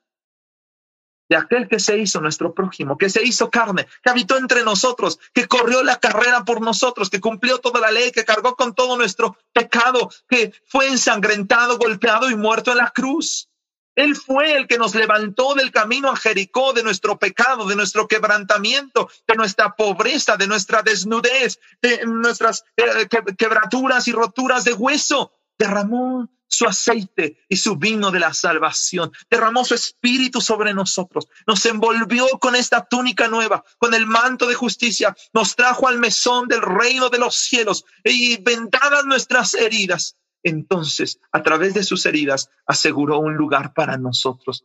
de 1.28 1.36
aquel 1.36 1.68
que 1.68 1.80
se 1.80 1.98
hizo 1.98 2.22
nuestro 2.22 2.54
prójimo, 2.54 2.98
que 2.98 3.10
se 3.10 3.24
hizo 3.24 3.50
carne, 3.50 3.88
que 4.04 4.10
habitó 4.10 4.38
entre 4.38 4.64
nosotros, 4.64 5.20
que 5.34 5.48
corrió 5.48 5.84
la 5.84 6.00
carrera 6.00 6.46
por 6.46 6.62
nosotros, 6.62 7.10
que 7.10 7.20
cumplió 7.20 7.60
toda 7.60 7.80
la 7.80 7.92
ley, 7.92 8.12
que 8.12 8.26
cargó 8.26 8.56
con 8.56 8.76
todo 8.76 8.98
nuestro 8.98 9.38
pecado, 9.54 10.12
que 10.28 10.54
fue 10.66 10.88
ensangrentado, 10.88 11.78
golpeado 11.78 12.30
y 12.30 12.36
muerto 12.36 12.72
en 12.72 12.78
la 12.78 12.92
cruz. 12.92 13.50
Él 13.96 14.16
fue 14.16 14.58
el 14.58 14.68
que 14.68 14.78
nos 14.78 14.94
levantó 14.94 15.54
del 15.54 15.72
camino 15.72 16.10
a 16.10 16.16
Jericó, 16.16 16.74
de 16.74 16.84
nuestro 16.84 17.18
pecado, 17.18 17.66
de 17.66 17.76
nuestro 17.76 18.08
quebrantamiento, 18.08 19.10
de 19.28 19.36
nuestra 19.36 19.76
pobreza, 19.76 20.36
de 20.38 20.48
nuestra 20.48 20.82
desnudez, 20.82 21.60
de 21.82 22.06
nuestras 22.06 22.64
eh, 22.76 23.08
quebraturas 23.38 24.08
y 24.08 24.12
roturas 24.12 24.66
de 24.66 24.74
hueso. 24.74 25.32
Derramó 25.58 26.30
su 26.48 26.66
aceite 26.66 27.44
y 27.50 27.58
su 27.58 27.78
vino 27.78 28.12
de 28.12 28.20
la 28.20 28.34
salvación. 28.34 29.12
Derramó 29.30 29.64
su 29.64 29.76
espíritu 29.76 30.42
sobre 30.42 30.74
nosotros. 30.74 31.28
Nos 31.48 31.66
envolvió 31.66 32.28
con 32.40 32.56
esta 32.56 32.86
túnica 32.86 33.28
nueva, 33.28 33.64
con 33.78 33.94
el 33.94 34.06
manto 34.06 34.46
de 34.46 34.56
justicia. 34.56 35.16
Nos 35.34 35.56
trajo 35.56 35.88
al 35.88 36.00
mesón 36.00 36.48
del 36.48 36.62
reino 36.62 37.10
de 37.10 37.20
los 37.20 37.36
cielos 37.36 37.86
y 38.04 38.42
vendadas 38.42 39.06
nuestras 39.06 39.54
heridas 39.54 40.18
entonces, 40.46 41.20
a 41.32 41.42
través 41.42 41.74
de 41.74 41.82
sus 41.82 42.06
heridas, 42.06 42.52
aseguró 42.68 43.18
un 43.18 43.36
lugar 43.36 43.74
para 43.74 43.98
nosotros, 43.98 44.64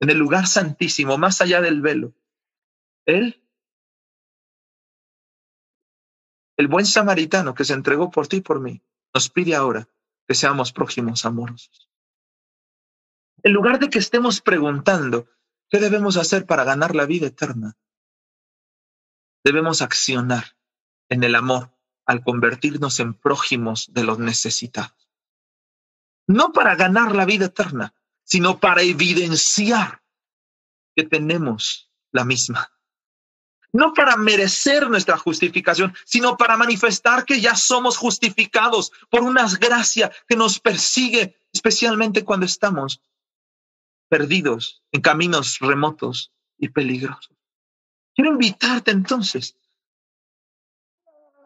en 0.00 0.08
el 0.08 0.16
lugar 0.16 0.46
santísimo, 0.46 1.18
más 1.18 1.42
allá 1.42 1.60
del 1.60 1.82
velo. 1.82 2.14
Él, 3.04 3.44
el 6.56 6.66
buen 6.66 6.86
samaritano 6.86 7.54
que 7.54 7.66
se 7.66 7.74
entregó 7.74 8.10
por 8.10 8.26
ti 8.26 8.38
y 8.38 8.40
por 8.40 8.60
mí, 8.60 8.82
nos 9.12 9.28
pide 9.28 9.54
ahora 9.54 9.86
que 10.26 10.34
seamos 10.34 10.72
prójimos 10.72 11.26
amorosos. 11.26 11.90
En 13.42 13.52
lugar 13.52 13.80
de 13.80 13.90
que 13.90 13.98
estemos 13.98 14.40
preguntando, 14.40 15.28
¿qué 15.68 15.78
debemos 15.78 16.16
hacer 16.16 16.46
para 16.46 16.64
ganar 16.64 16.96
la 16.96 17.04
vida 17.04 17.26
eterna? 17.26 17.76
Debemos 19.44 19.82
accionar 19.82 20.56
en 21.10 21.22
el 21.22 21.34
amor 21.34 21.70
al 22.06 22.24
convertirnos 22.24 22.98
en 23.00 23.12
prójimos 23.12 23.92
de 23.92 24.04
los 24.04 24.18
necesitados 24.18 25.07
no 26.28 26.52
para 26.52 26.76
ganar 26.76 27.16
la 27.16 27.24
vida 27.24 27.46
eterna, 27.46 27.94
sino 28.22 28.60
para 28.60 28.82
evidenciar 28.82 30.02
que 30.94 31.02
tenemos 31.02 31.90
la 32.12 32.24
misma. 32.24 32.70
No 33.72 33.92
para 33.92 34.16
merecer 34.16 34.88
nuestra 34.88 35.16
justificación, 35.18 35.94
sino 36.04 36.36
para 36.36 36.56
manifestar 36.56 37.24
que 37.24 37.40
ya 37.40 37.56
somos 37.56 37.96
justificados 37.96 38.92
por 39.10 39.22
una 39.22 39.46
gracia 39.58 40.12
que 40.26 40.36
nos 40.36 40.60
persigue, 40.60 41.36
especialmente 41.52 42.24
cuando 42.24 42.46
estamos 42.46 43.00
perdidos 44.08 44.82
en 44.92 45.00
caminos 45.00 45.58
remotos 45.60 46.32
y 46.58 46.68
peligrosos. 46.68 47.36
Quiero 48.14 48.32
invitarte 48.32 48.90
entonces 48.90 49.56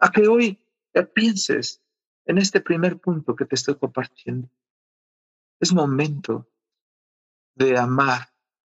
a 0.01 0.11
que 0.11 0.27
hoy 0.27 0.59
pienses 1.15 1.81
en 2.25 2.39
este 2.39 2.61
primer 2.61 2.99
punto 2.99 3.37
que 3.37 3.45
te 3.45 3.55
estoy 3.55 3.77
compartiendo. 3.77 4.49
Es 5.63 5.73
momento 5.73 6.51
de 7.55 7.79
amar 7.79 8.35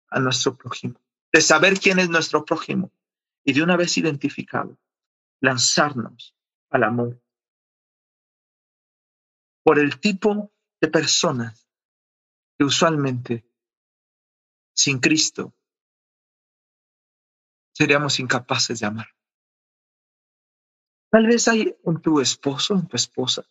a 0.07 0.19
nuestro 0.19 0.55
prójimo, 0.55 1.01
de 1.33 1.41
saber 1.41 1.79
quién 1.79 1.97
es 1.97 2.09
nuestro 2.09 2.45
prójimo 2.45 2.91
y 3.43 3.53
de 3.53 3.63
una 3.63 3.75
vez 3.75 3.97
identificado, 3.97 4.77
lanzarnos 5.41 6.35
al 6.69 6.83
amor. 6.83 7.19
Por 9.63 9.79
el 9.79 9.99
tipo 9.99 10.53
de 10.79 10.87
personas 10.87 11.67
que 12.55 12.65
usualmente 12.65 13.49
sin 14.75 14.99
Cristo, 14.99 15.55
seríamos 17.73 18.19
incapaces 18.19 18.79
de 18.79 18.85
amar. 18.85 19.07
Tal 21.09 21.25
vez 21.25 21.47
hay 21.47 21.75
en 21.83 21.99
tu 21.99 22.21
esposo, 22.21 22.75
en 22.75 22.87
tu 22.87 22.95
esposa, 22.95 23.43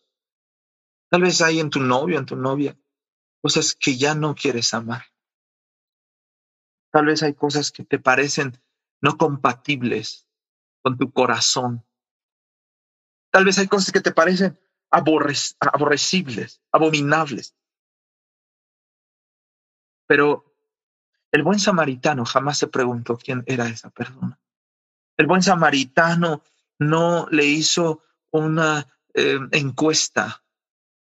tal 1.09 1.23
vez 1.23 1.41
hay 1.41 1.59
en 1.59 1.69
tu 1.69 1.81
novio, 1.81 2.17
en 2.17 2.25
tu 2.25 2.37
novia, 2.37 2.79
cosas 3.45 3.75
que 3.75 3.95
ya 3.95 4.15
no 4.15 4.33
quieres 4.33 4.73
amar. 4.73 5.03
Tal 6.91 7.05
vez 7.05 7.21
hay 7.21 7.35
cosas 7.35 7.71
que 7.71 7.83
te 7.83 7.99
parecen 7.99 8.59
no 9.01 9.19
compatibles 9.19 10.27
con 10.81 10.97
tu 10.97 11.11
corazón. 11.11 11.85
Tal 13.29 13.45
vez 13.45 13.59
hay 13.59 13.67
cosas 13.67 13.91
que 13.91 14.01
te 14.01 14.11
parecen 14.11 14.59
aborrecibles, 14.89 16.63
abominables. 16.71 17.55
Pero 20.07 20.57
el 21.31 21.43
buen 21.43 21.59
samaritano 21.59 22.25
jamás 22.25 22.57
se 22.57 22.65
preguntó 22.65 23.15
quién 23.15 23.43
era 23.45 23.67
esa 23.67 23.91
persona. 23.91 24.39
El 25.17 25.27
buen 25.27 25.43
samaritano 25.43 26.41
no 26.79 27.27
le 27.29 27.45
hizo 27.45 28.01
una 28.31 28.87
eh, 29.13 29.37
encuesta 29.51 30.43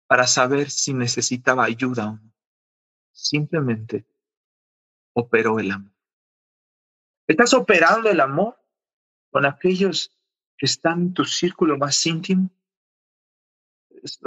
para 0.06 0.26
saber 0.26 0.70
si 0.70 0.94
necesitaba 0.94 1.64
ayuda 1.64 2.08
o 2.08 2.12
no. 2.12 2.32
Simplemente 3.12 4.04
operó 5.14 5.58
el 5.58 5.70
amor. 5.70 5.92
¿Estás 7.26 7.54
operando 7.54 8.10
el 8.10 8.20
amor 8.20 8.58
con 9.30 9.46
aquellos 9.46 10.12
que 10.58 10.66
están 10.66 11.00
en 11.00 11.14
tu 11.14 11.24
círculo 11.24 11.78
más 11.78 12.04
íntimo? 12.06 12.50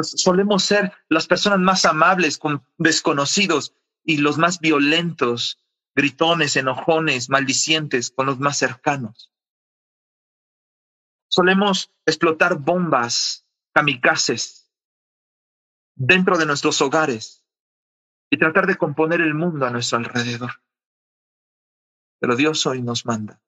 Solemos 0.01 0.63
ser 0.63 0.91
las 1.09 1.27
personas 1.27 1.59
más 1.59 1.85
amables 1.85 2.37
con 2.39 2.65
desconocidos 2.77 3.75
y 4.03 4.17
los 4.17 4.37
más 4.37 4.59
violentos, 4.59 5.59
gritones, 5.93 6.55
enojones, 6.55 7.29
maldicientes 7.29 8.09
con 8.09 8.25
los 8.25 8.39
más 8.39 8.57
cercanos. 8.57 9.31
Solemos 11.27 11.91
explotar 12.05 12.55
bombas, 12.55 13.45
kamikazes, 13.73 14.56
dentro 15.97 16.38
de 16.38 16.45
nuestros 16.45 16.79
hogares 16.81 17.43
y 18.29 18.38
tratar 18.38 18.67
de 18.67 18.77
componer 18.77 19.21
el 19.21 19.33
mundo 19.33 19.65
a 19.65 19.71
nuestro 19.71 19.97
alrededor. 19.97 20.51
Pero 22.19 22.36
Dios 22.36 22.65
hoy 22.65 22.81
nos 22.81 23.05
manda 23.05 23.41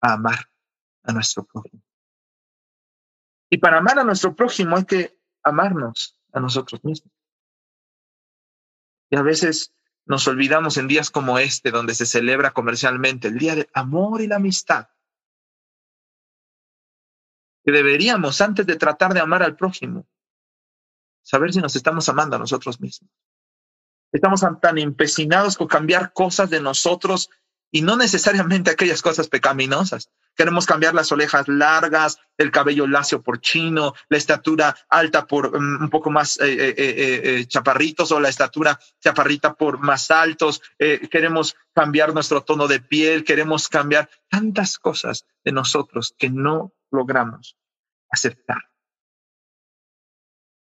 a 0.00 0.14
amar 0.14 0.50
a 1.04 1.12
nuestro 1.12 1.44
prójimo. 1.44 1.82
Y 3.50 3.58
para 3.58 3.78
amar 3.78 3.98
a 3.98 4.04
nuestro 4.04 4.34
prójimo 4.34 4.76
hay 4.76 4.84
que 4.84 5.18
amarnos 5.42 6.20
a 6.32 6.40
nosotros 6.40 6.82
mismos. 6.84 7.12
Y 9.10 9.16
a 9.16 9.22
veces 9.22 9.72
nos 10.06 10.26
olvidamos 10.26 10.76
en 10.76 10.88
días 10.88 11.10
como 11.10 11.38
este, 11.38 11.70
donde 11.70 11.94
se 11.94 12.06
celebra 12.06 12.52
comercialmente 12.52 13.28
el 13.28 13.38
Día 13.38 13.54
del 13.54 13.70
Amor 13.72 14.20
y 14.20 14.26
la 14.26 14.36
Amistad, 14.36 14.88
que 17.64 17.72
deberíamos, 17.72 18.40
antes 18.40 18.66
de 18.66 18.76
tratar 18.76 19.14
de 19.14 19.20
amar 19.20 19.42
al 19.42 19.56
prójimo, 19.56 20.06
saber 21.24 21.52
si 21.52 21.58
nos 21.58 21.74
estamos 21.74 22.08
amando 22.08 22.36
a 22.36 22.38
nosotros 22.38 22.80
mismos. 22.80 23.10
Estamos 24.12 24.44
tan 24.60 24.78
empecinados 24.78 25.56
con 25.56 25.66
cambiar 25.66 26.12
cosas 26.12 26.48
de 26.48 26.60
nosotros 26.60 27.30
y 27.72 27.82
no 27.82 27.96
necesariamente 27.96 28.70
aquellas 28.70 29.02
cosas 29.02 29.26
pecaminosas. 29.26 30.08
Queremos 30.36 30.64
cambiar 30.64 30.94
las 30.94 31.10
orejas 31.10 31.48
largas, 31.48 32.18
el 32.38 32.52
cabello 32.52 32.86
lacio 32.86 33.22
por 33.22 33.40
chino, 33.40 33.94
la 34.08 34.16
estatura 34.16 34.76
alta 34.88 35.26
por 35.26 35.60
mm, 35.60 35.82
un 35.82 35.90
poco 35.90 36.10
más 36.10 36.38
eh, 36.40 36.44
eh, 36.46 36.74
eh, 36.78 37.46
chaparritos 37.46 38.12
o 38.12 38.20
la 38.20 38.28
estatura 38.28 38.78
chaparrita 39.00 39.54
por 39.54 39.78
más 39.78 40.12
altos. 40.12 40.62
queremos 40.78 41.56
cambiar 41.74 42.14
nuestro 42.14 42.42
tono 42.42 42.68
de 42.68 42.78
piel, 42.78 43.24
queremos 43.24 43.68
cambiar 43.68 44.08
tantas 44.28 44.78
cosas 44.78 45.26
de 45.44 45.50
nosotros 45.50 46.14
que 46.16 46.30
no 46.30 46.72
logramos 46.92 47.56
aceptar. 48.08 48.73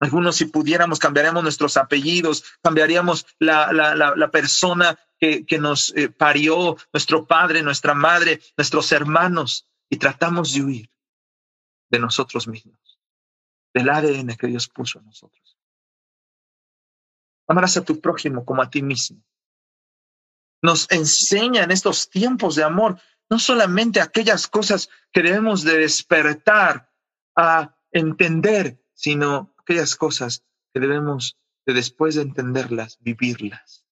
Algunos, 0.00 0.36
si 0.36 0.46
pudiéramos, 0.46 0.98
cambiaríamos 0.98 1.42
nuestros 1.42 1.76
apellidos, 1.76 2.44
cambiaríamos 2.62 3.26
la, 3.38 3.72
la, 3.72 3.94
la, 3.94 4.30
persona 4.30 4.98
que, 5.18 5.44
que 5.44 5.58
nos 5.58 5.94
eh, 5.94 6.08
parió, 6.08 6.76
nuestro 6.92 7.26
padre, 7.26 7.62
nuestra 7.62 7.92
madre, 7.92 8.40
nuestros 8.56 8.90
hermanos, 8.92 9.66
y 9.90 9.98
tratamos 9.98 10.54
de 10.54 10.62
huir 10.62 10.90
de 11.90 11.98
nosotros 11.98 12.48
mismos, 12.48 12.98
del 13.74 13.90
ADN 13.90 14.36
que 14.36 14.46
Dios 14.46 14.68
puso 14.68 15.00
en 15.00 15.06
nosotros. 15.06 15.58
Amarás 17.46 17.76
a 17.76 17.84
tu 17.84 18.00
prójimo 18.00 18.44
como 18.44 18.62
a 18.62 18.70
ti 18.70 18.80
mismo. 18.80 19.22
Nos 20.62 20.90
enseña 20.90 21.64
en 21.64 21.72
estos 21.72 22.08
tiempos 22.08 22.54
de 22.54 22.62
amor 22.62 23.00
no 23.28 23.38
solamente 23.38 24.00
aquellas 24.00 24.46
cosas 24.46 24.88
que 25.12 25.22
debemos 25.22 25.62
de 25.62 25.78
despertar 25.78 26.92
a 27.36 27.76
entender, 27.92 28.80
sino 29.00 29.54
aquellas 29.56 29.96
cosas 29.96 30.44
que 30.74 30.80
debemos 30.80 31.38
de 31.64 31.72
después 31.72 32.16
de 32.16 32.22
entenderlas, 32.22 32.98
vivirlas. 33.00 33.86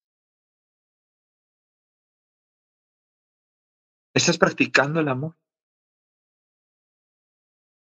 ¿Estás 4.12 4.36
practicando 4.36 5.00
el 5.00 5.08
amor? 5.08 5.34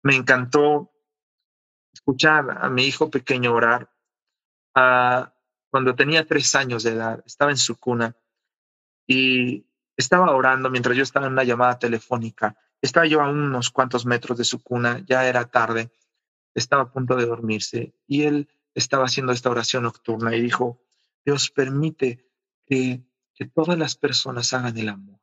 Me 0.02 0.16
encantó 0.16 0.92
escuchar 1.94 2.58
a 2.60 2.68
mi 2.72 2.86
hijo 2.86 3.12
pequeño 3.12 3.54
orar 3.54 3.94
ah, 4.74 5.32
cuando 5.70 5.94
tenía 5.94 6.26
tres 6.26 6.56
años 6.56 6.82
de 6.82 6.94
edad. 6.94 7.24
Estaba 7.28 7.52
en 7.52 7.58
su 7.58 7.78
cuna 7.78 8.16
y 9.06 9.68
estaba 9.96 10.32
orando 10.32 10.72
mientras 10.72 10.98
yo 10.98 11.04
estaba 11.04 11.28
en 11.28 11.34
una 11.34 11.44
llamada 11.44 11.78
telefónica. 11.78 12.58
Estaba 12.82 13.06
yo 13.06 13.22
a 13.22 13.30
unos 13.30 13.70
cuantos 13.70 14.08
metros 14.08 14.40
de 14.40 14.44
su 14.44 14.64
cuna, 14.64 15.04
ya 15.06 15.28
era 15.28 15.46
tarde 15.46 15.92
estaba 16.54 16.84
a 16.84 16.92
punto 16.92 17.16
de 17.16 17.26
dormirse 17.26 17.94
y 18.08 18.24
él 18.24 18.50
estaba 18.74 19.06
haciendo 19.06 19.32
esta 19.32 19.50
oración 19.50 19.84
nocturna 19.84 20.36
y 20.36 20.42
dijo, 20.42 20.82
Dios 21.26 21.50
permite 21.50 22.26
que, 22.66 23.04
que 23.36 23.46
todas 23.46 23.78
las 23.78 23.96
personas 23.96 24.54
hagan 24.54 24.78
el 24.78 24.90
amor. 24.90 25.20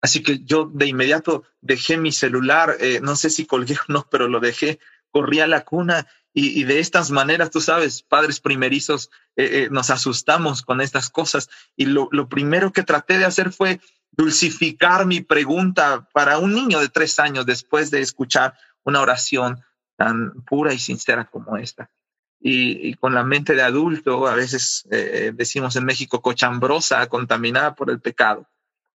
Así 0.00 0.22
que 0.22 0.40
yo 0.40 0.68
de 0.72 0.86
inmediato 0.86 1.44
dejé 1.60 1.96
mi 1.96 2.10
celular, 2.10 2.76
eh, 2.80 3.00
no 3.00 3.14
sé 3.14 3.30
si 3.30 3.46
colgué 3.46 3.74
o 3.88 3.92
no, 3.92 4.06
pero 4.10 4.28
lo 4.28 4.40
dejé, 4.40 4.80
corrí 5.10 5.40
a 5.40 5.46
la 5.46 5.64
cuna 5.64 6.06
y, 6.34 6.64
de 6.64 6.80
estas 6.80 7.10
maneras, 7.10 7.50
tú 7.50 7.60
sabes, 7.60 8.02
padres 8.02 8.40
primerizos, 8.40 9.10
eh, 9.36 9.64
eh, 9.64 9.68
nos 9.70 9.90
asustamos 9.90 10.62
con 10.62 10.80
estas 10.80 11.10
cosas. 11.10 11.50
Y 11.76 11.84
lo, 11.84 12.08
lo 12.10 12.26
primero 12.30 12.72
que 12.72 12.82
traté 12.82 13.18
de 13.18 13.26
hacer 13.26 13.52
fue 13.52 13.80
dulcificar 14.12 15.04
mi 15.04 15.20
pregunta 15.20 16.08
para 16.14 16.38
un 16.38 16.54
niño 16.54 16.80
de 16.80 16.88
tres 16.88 17.18
años 17.18 17.44
después 17.44 17.90
de 17.90 18.00
escuchar 18.00 18.54
una 18.84 19.00
oración 19.00 19.62
tan 19.96 20.42
pura 20.42 20.72
y 20.72 20.78
sincera 20.78 21.26
como 21.26 21.56
esta. 21.56 21.90
Y, 22.44 22.94
con 22.94 23.14
la 23.14 23.22
mente 23.22 23.54
de 23.54 23.62
adulto, 23.62 24.26
a 24.26 24.34
veces 24.34 24.84
eh, 24.90 25.32
decimos 25.32 25.76
en 25.76 25.84
México 25.84 26.20
cochambrosa, 26.20 27.06
contaminada 27.06 27.76
por 27.76 27.88
el 27.88 28.00
pecado. 28.00 28.48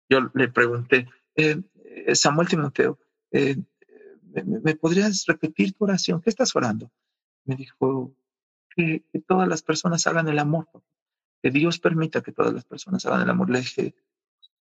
Yo 0.08 0.30
le 0.34 0.46
pregunté, 0.46 1.08
eh, 1.34 1.60
eh, 1.84 2.14
Samuel 2.14 2.48
Timoteo, 2.48 3.00
¿me, 3.32 4.76
podrías 4.76 5.26
repetir 5.26 5.72
tu 5.72 5.84
oración? 5.84 6.20
¿Qué 6.20 6.30
estás 6.30 6.54
orando? 6.54 6.92
Me 7.44 7.56
dijo, 7.56 8.14
que, 8.76 9.04
todas 9.26 9.48
las 9.48 9.62
personas 9.62 10.06
hagan 10.06 10.28
el 10.28 10.38
amor, 10.38 10.68
que 11.42 11.50
Dios 11.50 11.78
permita 11.78 12.22
que 12.22 12.32
todas 12.32 12.52
las 12.52 12.64
personas 12.64 13.04
hagan 13.06 13.22
el 13.22 13.30
amor. 13.30 13.50
Le 13.50 13.60
dije, 13.60 13.94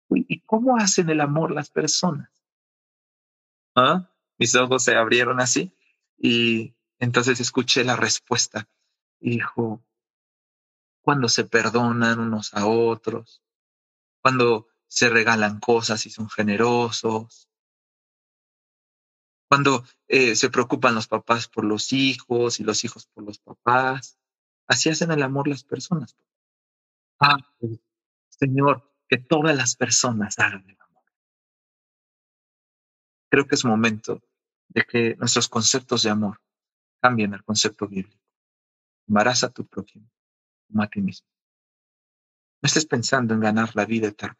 ¿y 0.09 0.39
cómo 0.41 0.77
hacen 0.77 1.09
el 1.09 1.21
amor 1.21 1.51
las 1.51 1.69
personas? 1.69 2.29
¿Ah? 3.75 4.09
Mis 4.37 4.55
ojos 4.55 4.83
se 4.83 4.95
abrieron 4.95 5.39
así 5.39 5.75
y 6.17 6.75
entonces 6.99 7.39
escuché 7.39 7.83
la 7.83 7.95
respuesta. 7.95 8.67
Dijo, 9.19 9.83
cuando 11.01 11.29
se 11.29 11.45
perdonan 11.45 12.19
unos 12.19 12.53
a 12.53 12.67
otros, 12.67 13.41
cuando 14.21 14.67
se 14.87 15.09
regalan 15.09 15.59
cosas 15.59 16.05
y 16.05 16.09
son 16.09 16.29
generosos, 16.29 17.49
cuando 19.47 19.83
eh, 20.07 20.35
se 20.35 20.49
preocupan 20.49 20.95
los 20.95 21.07
papás 21.07 21.47
por 21.47 21.63
los 21.63 21.93
hijos 21.93 22.59
y 22.59 22.63
los 22.63 22.83
hijos 22.83 23.07
por 23.07 23.23
los 23.23 23.39
papás. 23.39 24.17
Así 24.67 24.89
hacen 24.89 25.11
el 25.11 25.23
amor 25.23 25.47
las 25.47 25.63
personas. 25.63 26.17
Ah, 27.19 27.37
Señor, 28.29 28.93
que 29.07 29.17
todas 29.17 29.55
las 29.55 29.75
personas 29.75 30.37
hagan 30.39 30.69
el 30.69 30.77
amor. 30.79 31.03
Creo 33.29 33.47
que 33.47 33.55
es 33.55 33.63
momento 33.63 34.21
de 34.69 34.83
que 34.83 35.15
nuestros 35.15 35.47
conceptos 35.47 36.03
de 36.03 36.09
amor 36.09 36.41
cambien 37.01 37.33
el 37.33 37.43
concepto 37.43 37.87
bíblico. 37.87 38.23
Amarás 39.07 39.43
a 39.43 39.49
tu 39.49 39.65
prójimo 39.65 40.09
como 40.67 40.83
a 40.83 40.87
ti 40.87 41.01
mismo. 41.01 41.27
No 42.61 42.67
estés 42.67 42.85
pensando 42.85 43.33
en 43.33 43.39
ganar 43.39 43.75
la 43.75 43.85
vida 43.85 44.07
eterna. 44.07 44.37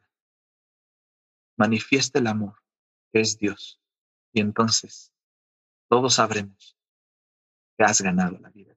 Manifiesta 1.57 2.19
el 2.19 2.27
amor 2.27 2.55
que 3.11 3.21
es 3.21 3.37
Dios 3.37 3.81
y 4.33 4.41
entonces 4.41 5.13
todos 5.89 6.15
sabremos 6.15 6.77
que 7.77 7.83
has 7.83 8.01
ganado 8.01 8.37
la 8.39 8.49
vida. 8.49 8.76